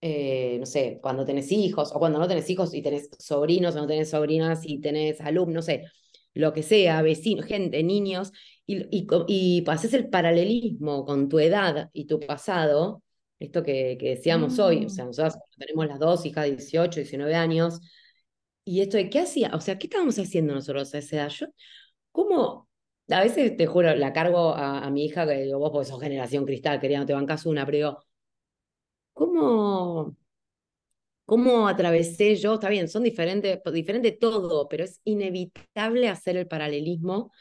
[0.00, 3.80] eh, no sé, cuando tenés hijos o cuando no tenés hijos y tenés sobrinos o
[3.80, 5.84] no tenés sobrinas y tenés alumnos, no sé,
[6.34, 8.32] lo que sea, vecinos, gente, niños,
[8.66, 13.02] y, y, y haces el paralelismo con tu edad y tu pasado,
[13.38, 15.08] esto que, decíamos hoy, o sea, mm.
[15.08, 17.80] nosotros tenemos las dos hijas de 18, 19 años,
[18.64, 21.28] y esto de qué hacía, o sea, ¿qué estábamos haciendo nosotros a esa edad?
[21.30, 21.46] Yo,
[22.12, 22.68] ¿cómo?
[23.08, 26.44] A veces te juro, la cargo a, mi hija, que digo, vos porque sos generación
[26.46, 28.04] cristal, quería no te bancas una, pero digo,
[29.12, 30.16] ¿cómo,
[31.24, 32.54] cómo atravesé yo?
[32.54, 37.32] Está bien, son diferentes, diferente todo, pero es inevitable hacer el paralelismo,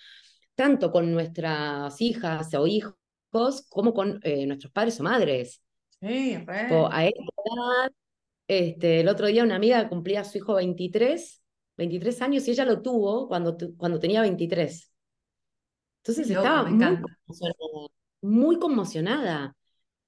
[0.56, 2.96] tanto con nuestras hijas o hijos,
[3.70, 5.62] como con eh, nuestros padres o madres.
[6.00, 7.92] Sí, a esa edad,
[8.48, 11.42] este, el otro día una amiga cumplía a su hijo 23,
[11.78, 14.92] 23 años y ella lo tuvo cuando, cuando tenía 23.
[16.04, 17.88] Entonces estaba muy conmocionada,
[18.22, 19.56] muy conmocionada,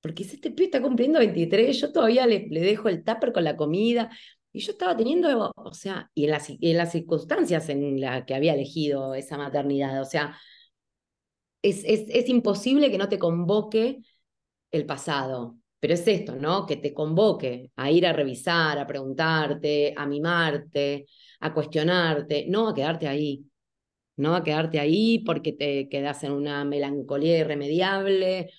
[0.02, 3.44] porque si este pibe está cumpliendo 23, yo todavía le, le dejo el tupper con
[3.44, 4.10] la comida,
[4.54, 8.36] y yo estaba teniendo, o sea, y en las, en las circunstancias en las que
[8.36, 10.38] había elegido esa maternidad, o sea,
[11.62, 14.00] es, es, es imposible que no te convoque
[14.72, 15.58] el pasado.
[15.80, 16.66] Pero es esto, ¿no?
[16.68, 21.08] Que te convoque a ir a revisar, a preguntarte, a mimarte,
[21.40, 23.46] a cuestionarte, no a quedarte ahí,
[24.18, 28.52] no a quedarte ahí porque te quedas en una melancolía irremediable,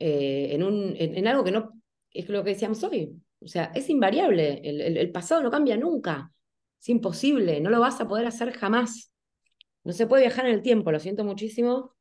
[0.00, 3.88] eh, en, un, en, algo que no, es lo que decíamos hoy, o sea, es
[3.88, 6.32] invariable, el, el pasado no cambia nunca,
[6.80, 9.12] es imposible, no lo vas a poder hacer jamás.
[9.84, 11.94] No se puede viajar en el tiempo, lo siento muchísimo,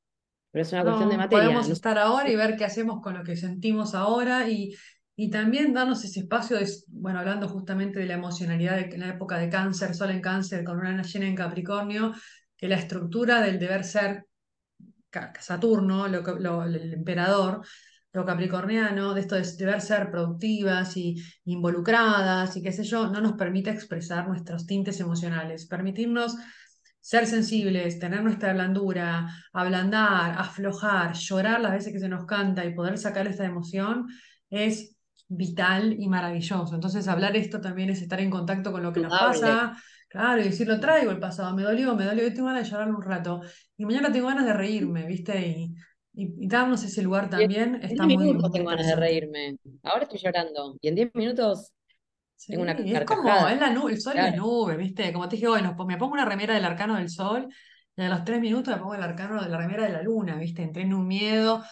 [0.51, 1.45] pero es una cuestión de materia.
[1.45, 4.75] Podemos estar ahora y ver qué hacemos con lo que sentimos ahora y,
[5.15, 9.37] y también darnos ese espacio, de, bueno, hablando justamente de la emocionalidad en la época
[9.37, 12.13] de cáncer, sol en cáncer, con una llena en Capricornio,
[12.57, 14.25] que la estructura del deber ser
[15.39, 17.61] Saturno, lo, el emperador,
[18.11, 23.21] lo capricorniano, de esto de deber ser productivas y involucradas y qué sé yo, no
[23.21, 26.35] nos permite expresar nuestros tintes emocionales, permitirnos
[26.99, 32.73] ser sensibles, tener nuestra blandura, ablandar, aflojar, llorar las veces que se nos canta y
[32.73, 34.07] poder sacar esta emoción
[34.49, 34.95] es
[35.27, 36.73] vital y maravilloso.
[36.73, 39.77] Entonces, hablar esto también es estar en contacto con lo que nos pasa,
[40.09, 42.71] Claro, y decir, lo traigo el pasado, me dolió, me dolió, y tengo ganas de
[42.71, 43.41] llorar un rato.
[43.77, 45.39] Y mañana tengo ganas de reírme, ¿viste?
[45.39, 45.75] Y,
[46.19, 48.95] y, y darnos ese lugar Y también en está 10 muy, minutos tengo ganas de
[48.95, 49.57] reírme.
[49.83, 50.77] Ahora estoy llorando.
[50.81, 51.71] Y en 10 minutos
[52.49, 53.49] tengo una Sí, es como, carcajada.
[53.49, 54.37] es la nube, el sol y las Claro.
[54.37, 55.11] nubes, ¿viste?
[55.11, 57.47] Como te dije, bueno, pues me pongo una remera del arcano del sol
[57.97, 60.37] y a los tres minutos me pongo el arcano de la remera de la luna,
[60.37, 60.63] ¿viste?
[60.63, 61.63] Entré en un miedo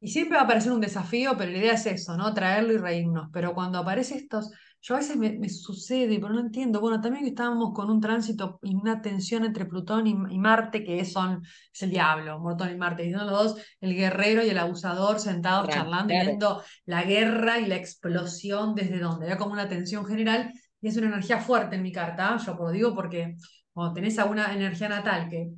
[0.00, 2.34] y siempre va a aparecer un desafío, pero la idea es eso, ¿no?
[2.34, 3.28] Traerlo y reírnos.
[3.32, 4.50] Pero cuando aparece estos,
[4.82, 6.80] yo a veces me, me sucede, pero no entiendo.
[6.80, 11.04] Bueno, también estábamos con un tránsito y una tensión entre Plutón y, y Marte, que
[11.04, 11.42] son,
[11.72, 15.20] es el diablo, Plutón y Marte, y son los dos, el guerrero y el abusador,
[15.20, 20.52] sentados charlando viendo la guerra y la explosión desde donde, había como una tensión general,
[20.80, 23.36] y es una energía fuerte en mi carta, yo lo digo porque
[23.72, 25.48] cuando tenés alguna energía natal que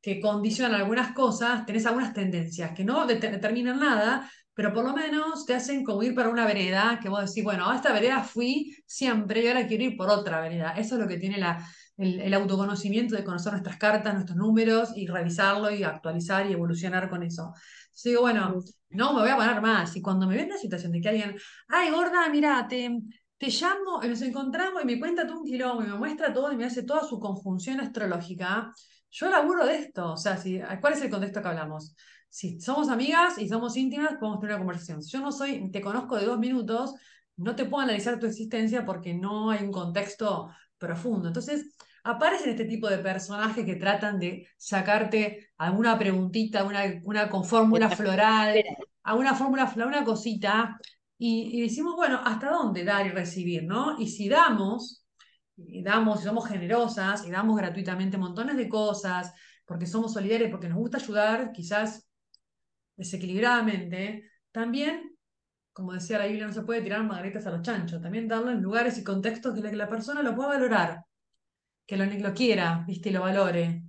[0.00, 4.94] que condicionan algunas cosas, tenés algunas tendencias que no det- determinan nada, pero por lo
[4.94, 8.22] menos te hacen como ir para una vereda, que vos decís, bueno, a esta vereda
[8.22, 10.72] fui siempre y ahora quiero ir por otra vereda.
[10.76, 14.92] Eso es lo que tiene la, el, el autoconocimiento de conocer nuestras cartas, nuestros números
[14.96, 17.52] y revisarlo y actualizar y evolucionar con eso.
[17.86, 19.96] Entonces digo, bueno, no me voy a parar más.
[19.96, 21.36] Y cuando me ven en una situación de que alguien,
[21.68, 22.90] ay, gorda, mira, te,
[23.38, 26.52] te llamo, y nos encontramos y me cuenta todo un quilombo y me muestra todo
[26.52, 28.72] y me hace toda su conjunción astrológica.
[29.10, 31.94] Yo laburo de esto, o sea, si, ¿cuál es el contexto que hablamos?
[32.34, 35.00] Si somos amigas y somos íntimas, podemos tener una conversación.
[35.00, 36.92] Si yo no soy, te conozco de dos minutos,
[37.36, 41.28] no te puedo analizar tu existencia porque no hay un contexto profundo.
[41.28, 47.44] Entonces, aparecen este tipo de personajes que tratan de sacarte alguna preguntita, una, una con
[47.44, 48.64] fórmula floral,
[49.04, 50.76] alguna fórmula floral, una cosita,
[51.16, 53.96] y, y decimos, bueno, ¿hasta dónde dar y recibir, no?
[54.00, 55.06] Y si damos
[55.56, 59.32] y damos, y somos generosas y damos gratuitamente montones de cosas,
[59.64, 62.08] porque somos solidarios, porque nos gusta ayudar, quizás
[62.96, 65.16] desequilibradamente, también,
[65.72, 68.62] como decía la Biblia, no se puede tirar margaritas a los chanchos, también darlo en
[68.62, 71.04] lugares y contextos que la, que la persona lo pueda valorar,
[71.86, 73.10] que lo, lo quiera, ¿viste?
[73.10, 73.84] Y lo valore.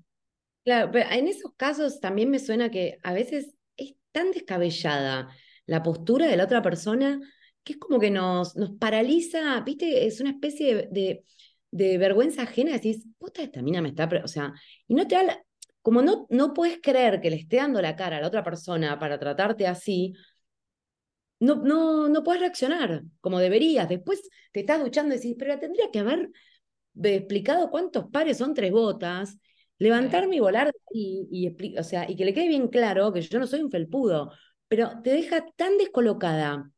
[0.63, 5.30] Claro, pero en esos casos también me suena que a veces es tan descabellada
[5.68, 7.20] la postura de la otra persona
[7.63, 10.06] que es como que nos, nos paraliza, ¿viste?
[10.08, 11.24] Es una especie de,
[11.72, 14.54] de, vergüenza ajena, decís, puta, esta mina me está, pre-", o sea,
[14.88, 15.46] y no te da la-
[15.86, 18.98] como no, no puedes creer que le esté dando la cara a la otra persona
[18.98, 20.15] para tratarte así,
[21.39, 23.88] no, no, no puedes reaccionar como deberías.
[23.88, 26.32] Después te estás duchando y decís, pero tendría que haber
[27.04, 29.38] explicado cuántos pares son tres botas,
[29.78, 33.38] levantarme y volar y, y, o sea, y que le quede bien claro que yo
[33.38, 34.32] no soy un felpudo,
[34.67, 36.71] pero te deja tan descolocada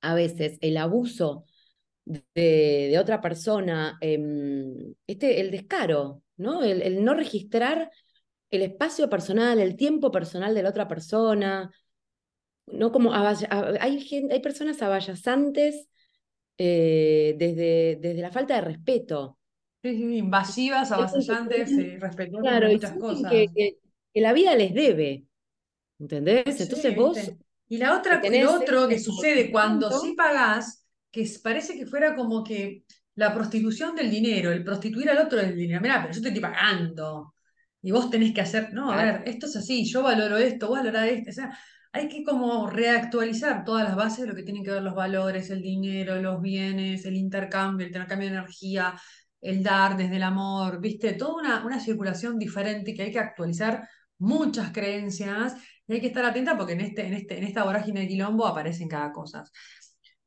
[0.00, 1.44] a veces el abuso
[2.04, 6.64] de, de otra persona, em, este, el descaro, ¿no?
[6.64, 7.92] El, el no registrar
[8.50, 11.70] el espacio personal, el tiempo personal de la otra persona,
[12.66, 12.92] ¿no?
[12.92, 15.88] Como hay gente, hay personas abayazantes
[16.58, 19.38] eh, desde, desde la falta de respeto.
[19.82, 23.48] sí, sí, invasivas, avasallantes, respetuosas de claro, muchas cosas.
[23.54, 23.78] que-
[24.14, 25.24] que la vida les debe,
[26.00, 26.60] ¿entendés?
[26.60, 27.32] Sí, Entonces vos.
[27.68, 32.42] Y la otra, tenés otro que sucede cuando sí pagás, que parece que fuera como
[32.42, 32.84] que
[33.14, 35.80] la prostitución del dinero, el prostituir al otro del dinero.
[35.80, 37.34] Mirá, pero yo te estoy pagando.
[37.82, 40.78] Y vos tenés que hacer, no, a ver, esto es así, yo valoro esto, vos
[40.78, 41.30] valorás esto.
[41.30, 41.58] O sea,
[41.92, 45.50] hay que como reactualizar todas las bases de lo que tienen que ver los valores,
[45.50, 48.94] el dinero, los bienes, el intercambio, el intercambio de energía,
[49.40, 51.12] el dar desde el amor, ¿viste?
[51.14, 53.88] Toda una, una circulación diferente que hay que actualizar
[54.18, 55.54] muchas creencias
[55.86, 58.46] y hay que estar atenta porque en, este, en, este, en esta vorágine de quilombo
[58.46, 59.44] aparecen cada cosa.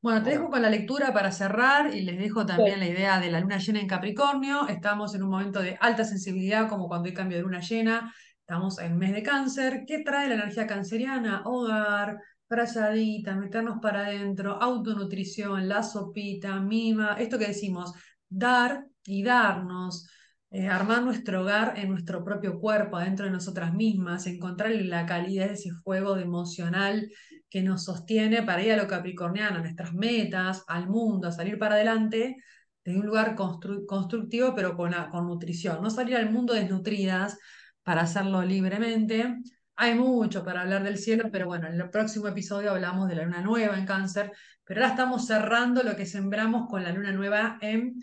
[0.01, 3.29] Bueno, te dejo con la lectura para cerrar y les dejo también la idea de
[3.29, 4.67] la luna llena en Capricornio.
[4.67, 8.11] Estamos en un momento de alta sensibilidad, como cuando hay cambio de luna llena.
[8.39, 9.83] Estamos en mes de cáncer.
[9.85, 11.43] ¿Qué trae la energía canceriana?
[11.45, 17.93] Hogar, frazadita, meternos para adentro, autonutrición, la sopita, mima, esto que decimos,
[18.27, 20.09] dar y darnos
[20.51, 25.47] eh, armar nuestro hogar en nuestro propio cuerpo, adentro de nosotras mismas, encontrar la calidad
[25.47, 27.09] de ese fuego emocional
[27.49, 31.57] que nos sostiene para ir a lo capricorniano, a nuestras metas, al mundo, a salir
[31.57, 32.37] para adelante
[32.83, 35.81] desde un lugar constru- constructivo, pero con, con nutrición.
[35.81, 37.37] No salir al mundo desnutridas
[37.83, 39.37] para hacerlo libremente.
[39.75, 43.23] Hay mucho para hablar del cielo, pero bueno, en el próximo episodio hablamos de la
[43.23, 44.31] luna nueva en cáncer,
[44.63, 47.95] pero ahora estamos cerrando lo que sembramos con la luna nueva en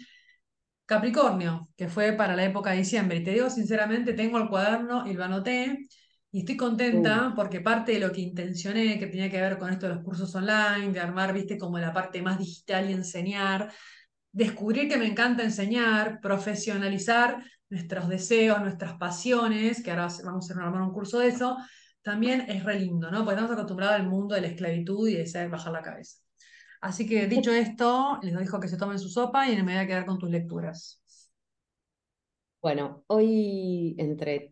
[0.88, 3.18] Capricornio, que fue para la época de diciembre.
[3.18, 5.86] Y te digo sinceramente, tengo el cuaderno y lo anoté
[6.30, 9.68] y estoy uh, contenta porque parte de lo que intencioné, que tenía que ver con
[9.68, 13.70] esto de los cursos online, de armar, viste, como la parte más digital y enseñar,
[14.32, 20.80] descubrir que me encanta enseñar, profesionalizar nuestros deseos, nuestras pasiones, que ahora vamos a armar
[20.80, 21.58] un curso de eso,
[22.00, 23.26] también es re lindo, ¿no?
[23.26, 26.27] Porque estamos acostumbrados al mundo de la esclavitud y de saber bajar la cabeza.
[26.80, 29.86] Así que dicho esto, les dejo que se tomen su sopa y me voy a
[29.86, 31.02] quedar con tus lecturas.
[32.60, 34.50] Bueno, hoy entre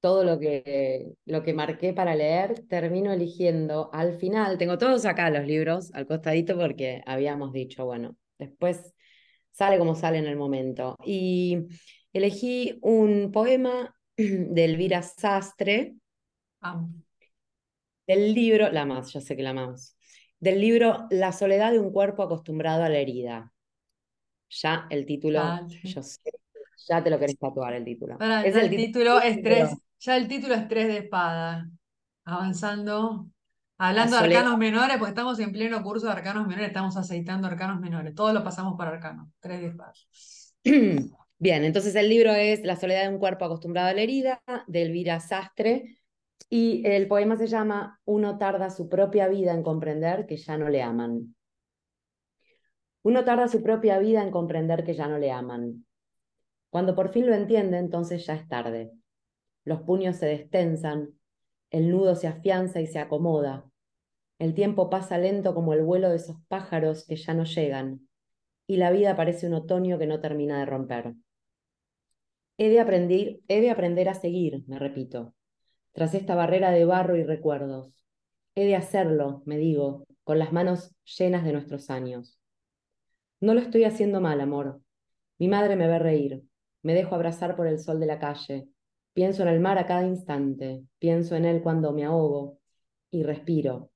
[0.00, 5.30] todo lo que, lo que marqué para leer, termino eligiendo al final, tengo todos acá
[5.30, 8.94] los libros al costadito porque habíamos dicho, bueno, después
[9.52, 10.96] sale como sale en el momento.
[11.04, 11.66] Y
[12.12, 15.94] elegí un poema de Elvira Sastre,
[18.06, 19.96] del libro, la más, ya sé que la más,
[20.40, 23.52] del libro La soledad de un cuerpo acostumbrado a la herida.
[24.48, 25.40] Ya el título,
[25.84, 26.32] yo sé,
[26.88, 28.18] ya te lo querés tatuar el título.
[28.44, 29.38] es el, título, es
[30.00, 31.68] ya el título es tres de espada.
[32.24, 33.28] Avanzando,
[33.78, 37.80] hablando de arcanos menores, pues estamos en pleno curso de arcanos menores, estamos aceitando arcanos
[37.80, 38.14] menores.
[38.14, 39.92] Todo lo pasamos para arcanos, tres de espada.
[41.38, 44.82] Bien, entonces el libro es La soledad de un cuerpo acostumbrado a la herida, de
[44.82, 45.99] Elvira Sastre,
[46.52, 50.68] y el poema se llama Uno tarda su propia vida en comprender que ya no
[50.68, 51.36] le aman.
[53.02, 55.86] Uno tarda su propia vida en comprender que ya no le aman.
[56.68, 58.90] Cuando por fin lo entiende, entonces ya es tarde.
[59.64, 61.14] Los puños se destensan,
[61.70, 63.64] el nudo se afianza y se acomoda.
[64.40, 68.08] El tiempo pasa lento como el vuelo de esos pájaros que ya no llegan,
[68.66, 71.14] y la vida parece un otoño que no termina de romper.
[72.58, 75.34] He de aprender, he de aprender a seguir, me repito,
[75.92, 77.92] tras esta barrera de barro y recuerdos.
[78.54, 82.38] He de hacerlo, me digo, con las manos llenas de nuestros años.
[83.40, 84.80] No lo estoy haciendo mal, amor.
[85.38, 86.42] Mi madre me ve reír.
[86.82, 88.68] Me dejo abrazar por el sol de la calle.
[89.14, 90.82] Pienso en el mar a cada instante.
[90.98, 92.58] Pienso en él cuando me ahogo.
[93.10, 93.90] Y respiro.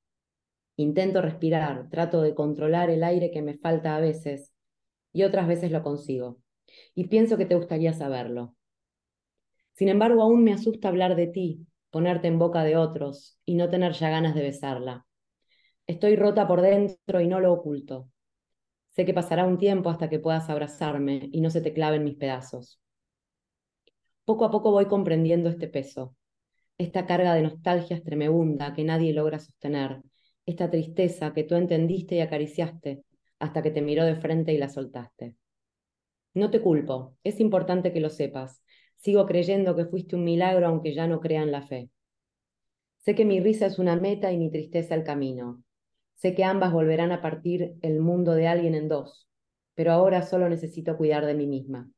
[0.76, 1.88] Intento respirar.
[1.90, 4.52] Trato de controlar el aire que me falta a veces.
[5.12, 6.38] Y otras veces lo consigo.
[6.94, 8.56] Y pienso que te gustaría saberlo.
[9.74, 13.70] Sin embargo, aún me asusta hablar de ti, ponerte en boca de otros y no
[13.70, 15.06] tener ya ganas de besarla.
[15.86, 18.10] Estoy rota por dentro y no lo oculto.
[18.88, 22.16] Sé que pasará un tiempo hasta que puedas abrazarme y no se te claven mis
[22.16, 22.80] pedazos.
[24.24, 26.16] Poco a poco voy comprendiendo este peso,
[26.78, 30.02] esta carga de nostalgia estremebunda que nadie logra sostener,
[30.46, 33.04] esta tristeza que tú entendiste y acariciaste
[33.38, 35.36] hasta que te miró de frente y la soltaste.
[36.34, 38.63] No te culpo, es importante que lo sepas.
[39.04, 41.90] Sigo creyendo que fuiste un milagro aunque ya no crea en la fe.
[42.96, 45.62] Sé que mi risa es una meta y mi tristeza el camino,
[46.14, 49.28] Sé que ambas volverán a partir el mundo de alguien en dos,
[49.74, 51.90] pero ahora solo necesito cuidar de mí misma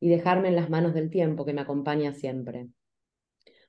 [0.00, 2.70] y dejarme en las manos del tiempo que me acompaña siempre.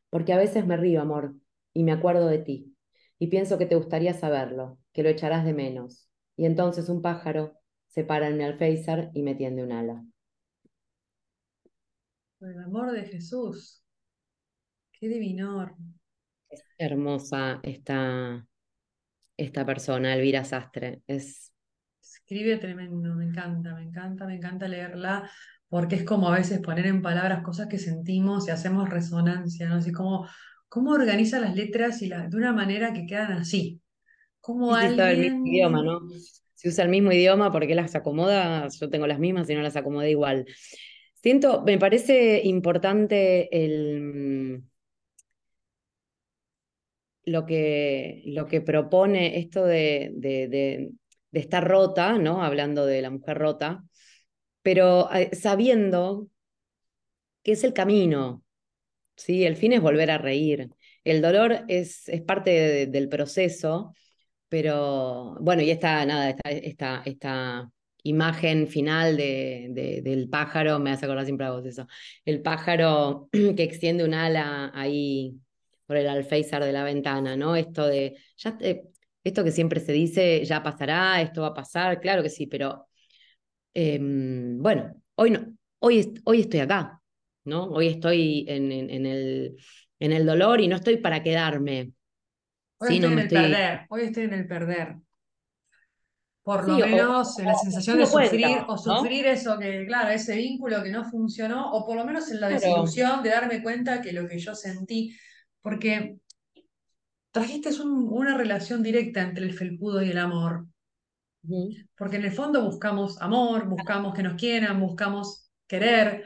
[0.09, 1.35] Porque a veces me río, amor,
[1.75, 2.75] y me acuerdo de ti,
[3.19, 7.53] y pienso que te gustaría saberlo, que lo echarás de menos, y entonces un pájaro
[7.87, 10.03] se para en mi alféizar y me tiende un ala.
[12.43, 13.81] Por el amor de Jesús,
[14.91, 15.77] qué divinor.
[16.49, 18.45] Es hermosa esta,
[19.37, 21.03] esta persona, Elvira Sastre.
[21.07, 21.53] Es...
[22.01, 25.31] Escribe tremendo, me encanta, me encanta, me encanta leerla,
[25.69, 29.75] porque es como a veces poner en palabras cosas que sentimos y hacemos resonancia, ¿no?
[29.75, 30.27] Así como,
[30.67, 33.79] cómo organiza las letras y de una manera que quedan así.
[34.41, 34.99] Como alguien...
[34.99, 36.01] el mismo idioma, ¿no?
[36.55, 38.67] Si usa el mismo idioma, porque las acomoda?
[38.67, 40.45] Yo tengo las mismas y no las acomoda igual.
[41.23, 44.63] Siento, me parece importante el
[47.25, 50.91] lo que, lo que propone esto de, de,
[51.31, 52.43] estar rota, ¿no?
[52.43, 53.83] Hablando de la mujer rota,
[54.63, 56.29] pero eh, sabiendo
[57.43, 58.43] que es el camino,
[59.17, 59.45] ¿sí?
[59.45, 60.69] El fin es volver a reír.
[61.03, 63.93] El dolor es, es parte del proceso,
[64.49, 67.72] pero bueno, y esta, nada, esta, esta, esta
[68.03, 71.87] imagen final de, del pájaro, me hace acordar siempre a vos eso,
[72.25, 75.35] el pájaro que extiende un ala ahí
[75.85, 77.55] por el alféizar de la ventana, ¿no?
[77.55, 78.57] Esto de, ya,
[79.23, 82.87] esto que siempre se dice, ya pasará, esto va a pasar, claro que sí, pero
[83.73, 85.45] em, bueno, hoy no,
[85.79, 87.01] hoy, hoy estoy acá,
[87.45, 87.65] ¿no?
[87.65, 89.57] Hoy estoy en, en, el,
[89.99, 91.91] en el dolor y no estoy para quedarme.
[92.79, 94.95] Hoy estoy en el perder, hoy estoy en el perder.
[96.43, 100.91] Por lo menos la sensación de sufrir o sufrir eso que, claro, ese vínculo que
[100.91, 104.39] no funcionó, o por lo menos en la desilusión de darme cuenta que lo que
[104.39, 105.15] yo sentí
[105.63, 106.17] porque
[107.31, 110.67] trajiste una relación directa entre el felpudo y el amor.
[111.97, 116.25] Porque en el fondo buscamos amor, buscamos que nos quieran, buscamos querer.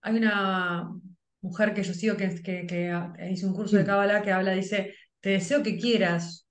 [0.00, 0.90] Hay una
[1.42, 4.94] mujer que yo sigo que, que, que hizo un curso de Kabbalah que habla, dice,
[5.20, 6.48] te deseo que quieras,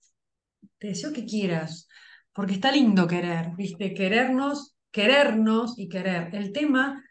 [0.78, 1.88] te deseo que quieras,
[2.34, 3.94] porque está lindo querer, ¿viste?
[3.94, 6.34] Querernos, querernos y querer.
[6.34, 7.04] El tema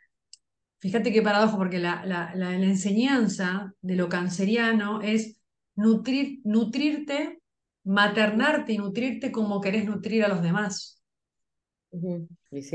[0.80, 5.36] Fíjate qué paradojo, porque la, la, enseñanza de lo canceriano es
[5.74, 7.42] nutrir, nutrirte,
[7.84, 11.02] maternarte y nutrirte como querés nutrir a los demás.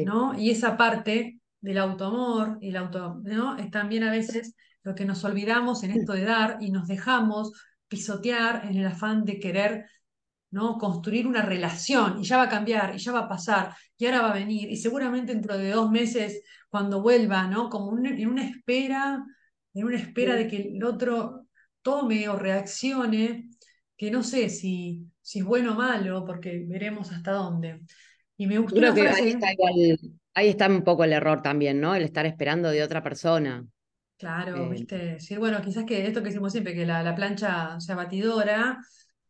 [0.05, 0.37] ¿no?
[0.37, 3.57] Y esa parte del autoamor y el auto, ¿no?
[3.57, 7.53] Es también a veces lo que nos olvidamos en esto de dar y nos dejamos
[7.87, 9.85] pisotear en el afán de querer
[10.55, 10.77] ¿no?
[10.77, 14.21] construir una relación y ya va a cambiar y ya va a pasar y ahora
[14.21, 17.69] va a venir y seguramente dentro de dos meses cuando vuelva, ¿no?
[17.69, 19.21] como en una espera,
[19.73, 21.47] en una espera de que el otro
[21.81, 23.49] tome o reaccione,
[23.97, 27.81] que no sé si, si es bueno o malo, porque veremos hasta dónde.
[28.37, 28.79] Y me gustó
[30.33, 31.95] ahí, está un poco el error también, ¿no?
[31.95, 33.65] El estar esperando de otra persona.
[34.17, 35.19] Claro, eh, viste.
[35.19, 38.79] Sí, bueno, quizás que esto que decimos siempre, que la, la plancha sea batidora,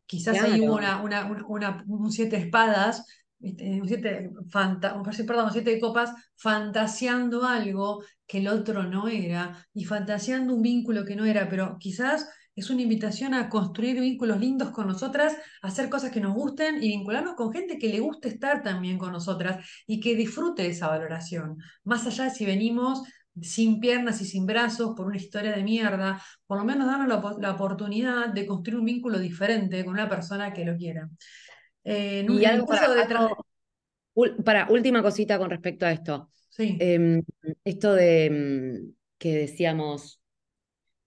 [0.05, 3.05] quizás hay una, una, una, un siete espadas,
[3.39, 9.85] un siete, fanta, perdón, siete de copas, fantaseando algo que el otro no era, y
[9.85, 14.71] fantaseando un vínculo que no era, pero quizás es una invitación a construir vínculos lindos
[14.71, 18.29] con nosotras, a hacer cosas que nos gusten y vincularnos con gente que le guste
[18.29, 21.57] estar también con nosotras y que disfrute esa valoración.
[21.83, 23.03] Más allá de si venimos
[23.41, 27.51] sin piernas y sin brazos por una historia de mierda, por lo menos darnos la,
[27.51, 31.09] oportunidad de construir un vínculo diferente con una persona que lo quiera.
[31.83, 32.65] Eh, y algo
[34.43, 36.29] para, última cosita con respecto a esto.
[36.49, 36.77] Sí.
[36.79, 37.21] Em,
[37.63, 40.21] esto de mm, que decíamos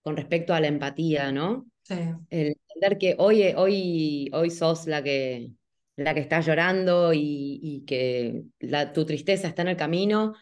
[0.02, 1.66] con respecto a la empatía, ¿no?
[1.82, 1.96] Sí.
[2.30, 5.50] El entender que hoy, hoy, hoy sos la que,
[5.96, 10.34] la que está llorando y, que la, tu tristeza está en el camino,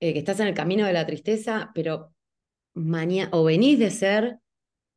[0.00, 2.14] eh, que estás en el camino de la tristeza, pero
[3.32, 4.38] o venís de ser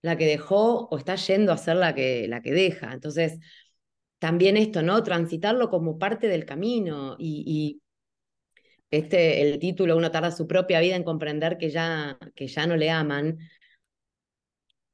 [0.01, 2.93] la que dejó o estás yendo a ser la que, la que deja.
[2.93, 3.39] Entonces,
[4.19, 5.01] también esto, ¿no?
[5.03, 7.81] Transitarlo como parte del camino y, y
[8.91, 12.75] este, el título, uno tarda su propia vida en comprender que ya, que ya no
[12.75, 13.39] le aman,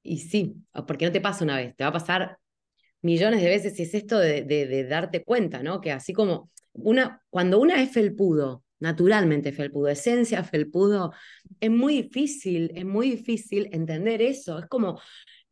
[0.08, 0.56] y sí,
[0.88, 2.40] porque no te pasa una vez, te va a pasar
[3.02, 5.82] millones de veces y es esto de, de, darte cuenta, ¿no?
[5.82, 11.14] Que así como una, cuando una es felpudo, naturalmente felpudo, esencia felpudo,
[11.60, 14.60] es muy difícil, es muy difícil entender eso.
[14.60, 15.00] Es como,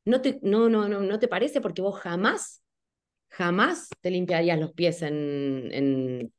[0.06, 2.64] no te, no, no, no, no te parece porque vos jamás,
[3.30, 6.34] jamás te limpiarías los pies en, en,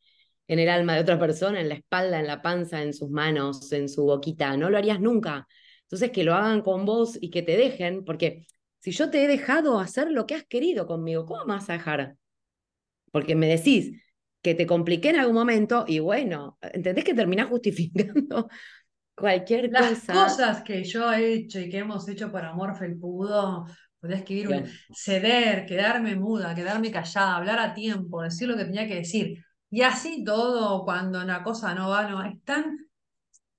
[0.49, 3.73] en el alma de otra persona, en la espalda, en la panza, en sus manos,
[3.73, 5.47] en su boquita, no lo harías nunca.
[5.83, 8.47] Entonces, que lo hagan con vos y que te dejen, porque
[8.81, 12.17] si yo te he dejado hacer lo que has querido conmigo, ¿cómo vas a dejar?
[13.13, 14.01] Porque me decís
[14.43, 18.49] que te compliqué en algún momento y bueno, ¿entendés que terminás justificando
[19.17, 20.15] cualquier cosa?
[20.15, 23.67] Las cosas que yo he hecho y que hemos hecho por amor felpudo,
[24.01, 24.65] podía escribir un
[24.95, 29.45] ceder, quedarme muda, quedarme callada, hablar a tiempo, decir lo que tenía que decir.
[29.71, 32.79] Y así todo, cuando una cosa no va, no, es tan,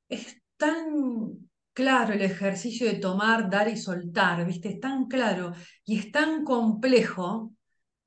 [0.07, 4.69] es tan claro el ejercicio de tomar, dar y soltar, ¿viste?
[4.69, 5.53] Es tan claro
[5.85, 7.53] y es tan complejo,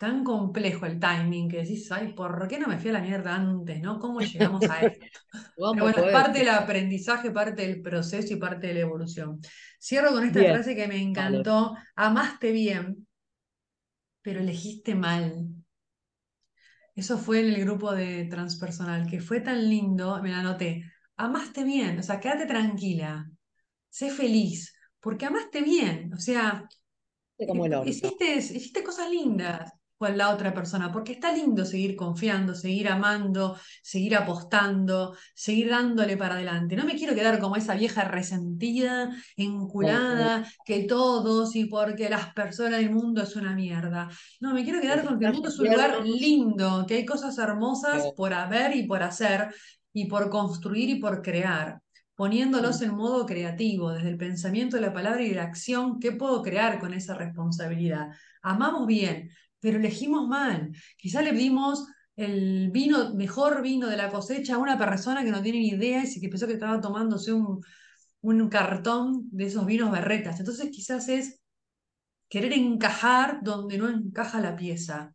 [0.01, 3.35] tan complejo el timing que decís, ay, ¿por qué no me fui a la mierda
[3.35, 3.99] antes, no?
[3.99, 5.05] ¿Cómo llegamos a esto?
[5.57, 9.43] Pero bueno, es parte del aprendizaje, parte del proceso y parte de la evolución.
[9.79, 13.07] Cierro con esta frase que me encantó, amaste bien,
[14.23, 15.49] pero elegiste mal.
[16.97, 20.83] Eso fue en el grupo de transpersonal, que fue tan lindo, me la anoté.
[21.19, 23.31] Amaste bien, o sea, quédate tranquila
[23.91, 26.67] sé feliz, porque amaste bien, o sea,
[27.47, 29.71] como el hiciste, hiciste cosas lindas
[30.01, 36.17] con la otra persona, porque está lindo seguir confiando, seguir amando, seguir apostando, seguir dándole
[36.17, 36.75] para adelante.
[36.75, 42.81] No me quiero quedar como esa vieja resentida, enculada, que todos y porque las personas
[42.81, 44.09] del mundo es una mierda.
[44.41, 47.37] No, me quiero quedar con que el mundo es un lugar lindo, que hay cosas
[47.37, 49.55] hermosas por haber y por hacer
[49.93, 51.79] y por construir y por crear
[52.15, 56.13] poniéndolos en modo creativo, desde el pensamiento de la palabra y de la acción, ¿qué
[56.13, 58.09] puedo crear con esa responsabilidad?
[58.43, 59.31] Amamos bien,
[59.61, 60.73] pero elegimos mal.
[60.97, 61.87] Quizá le dimos
[62.17, 66.03] el vino, mejor vino de la cosecha a una persona que no tiene ni idea
[66.05, 67.61] y que pensó que estaba tomándose un,
[68.23, 70.39] un cartón de esos vinos berretas.
[70.39, 71.41] Entonces quizás es
[72.29, 75.15] querer encajar donde no encaja la pieza.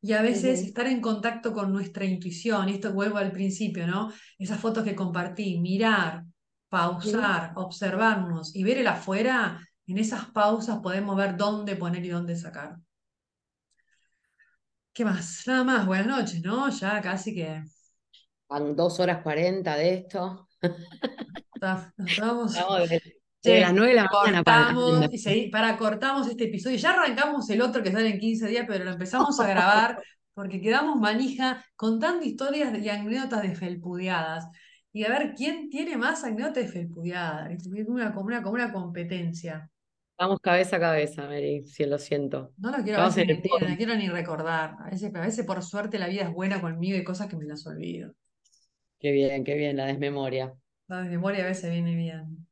[0.00, 4.12] Y a veces estar en contacto con nuestra intuición, y esto vuelvo al principio, ¿no?
[4.36, 6.24] Esas fotos que compartí, mirar,
[6.68, 12.34] pausar, observarnos y ver el afuera, en esas pausas podemos ver dónde poner y dónde
[12.34, 12.78] sacar.
[14.92, 15.44] ¿Qué más?
[15.46, 16.68] Nada más, buenas noches, ¿no?
[16.68, 17.62] Ya casi que.
[18.48, 20.48] Van dos horas cuarenta de esto.
[22.06, 22.54] Estamos
[23.60, 24.74] las 9 de la mañana para,
[25.50, 26.76] para cortamos este episodio.
[26.76, 30.02] Ya arrancamos el otro que sale en 15 días, pero lo empezamos a grabar
[30.34, 34.46] porque quedamos manija contando historias y anécdotas de felpudeadas.
[34.92, 37.50] Y a ver quién tiene más anécdotas de felpudeadas.
[37.50, 39.70] Es una, como, una, como una competencia.
[40.18, 42.52] Vamos cabeza a cabeza, Mary, si lo siento.
[42.58, 44.76] No lo quiero, no quiero ni recordar.
[44.78, 47.44] A veces, a veces, por suerte, la vida es buena conmigo y cosas que me
[47.44, 48.14] las olvido.
[49.00, 50.54] Qué bien, qué bien, la desmemoria.
[50.88, 52.46] de memoria a veces viene bien.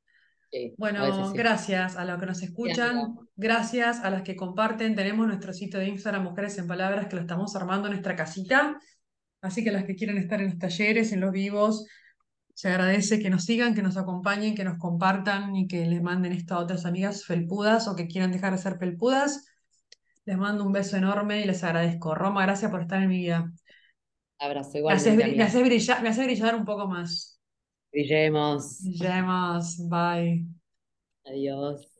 [0.51, 1.39] Sí, a Bueno, sí.
[1.39, 4.97] gracias a los que nos escuchan, gracias a las que comparten.
[4.97, 8.81] Tenemos nuestro sitio de Instagram, Mujeres en Palabras, que lo estamos armando en nuestra casita.
[9.43, 11.87] Así que las que quieren estar en los talleres, en los vivos,
[12.61, 16.33] se agradece que nos sigan, que nos acompañen, que nos compartan y que les manden
[16.33, 19.47] esto a otras amigas felpudas o que quieran dejar de ser felpudas.
[20.27, 22.15] Les mando un beso enorme y les agradezco.
[22.15, 23.51] Roma, gracias por estar en mi vida.
[24.39, 27.41] Abrazo Me bri- me brillar, me haces brillar un poco más.
[27.93, 28.67] Brillemos.
[29.01, 30.45] Llamas, bye.
[31.25, 32.00] Adiós.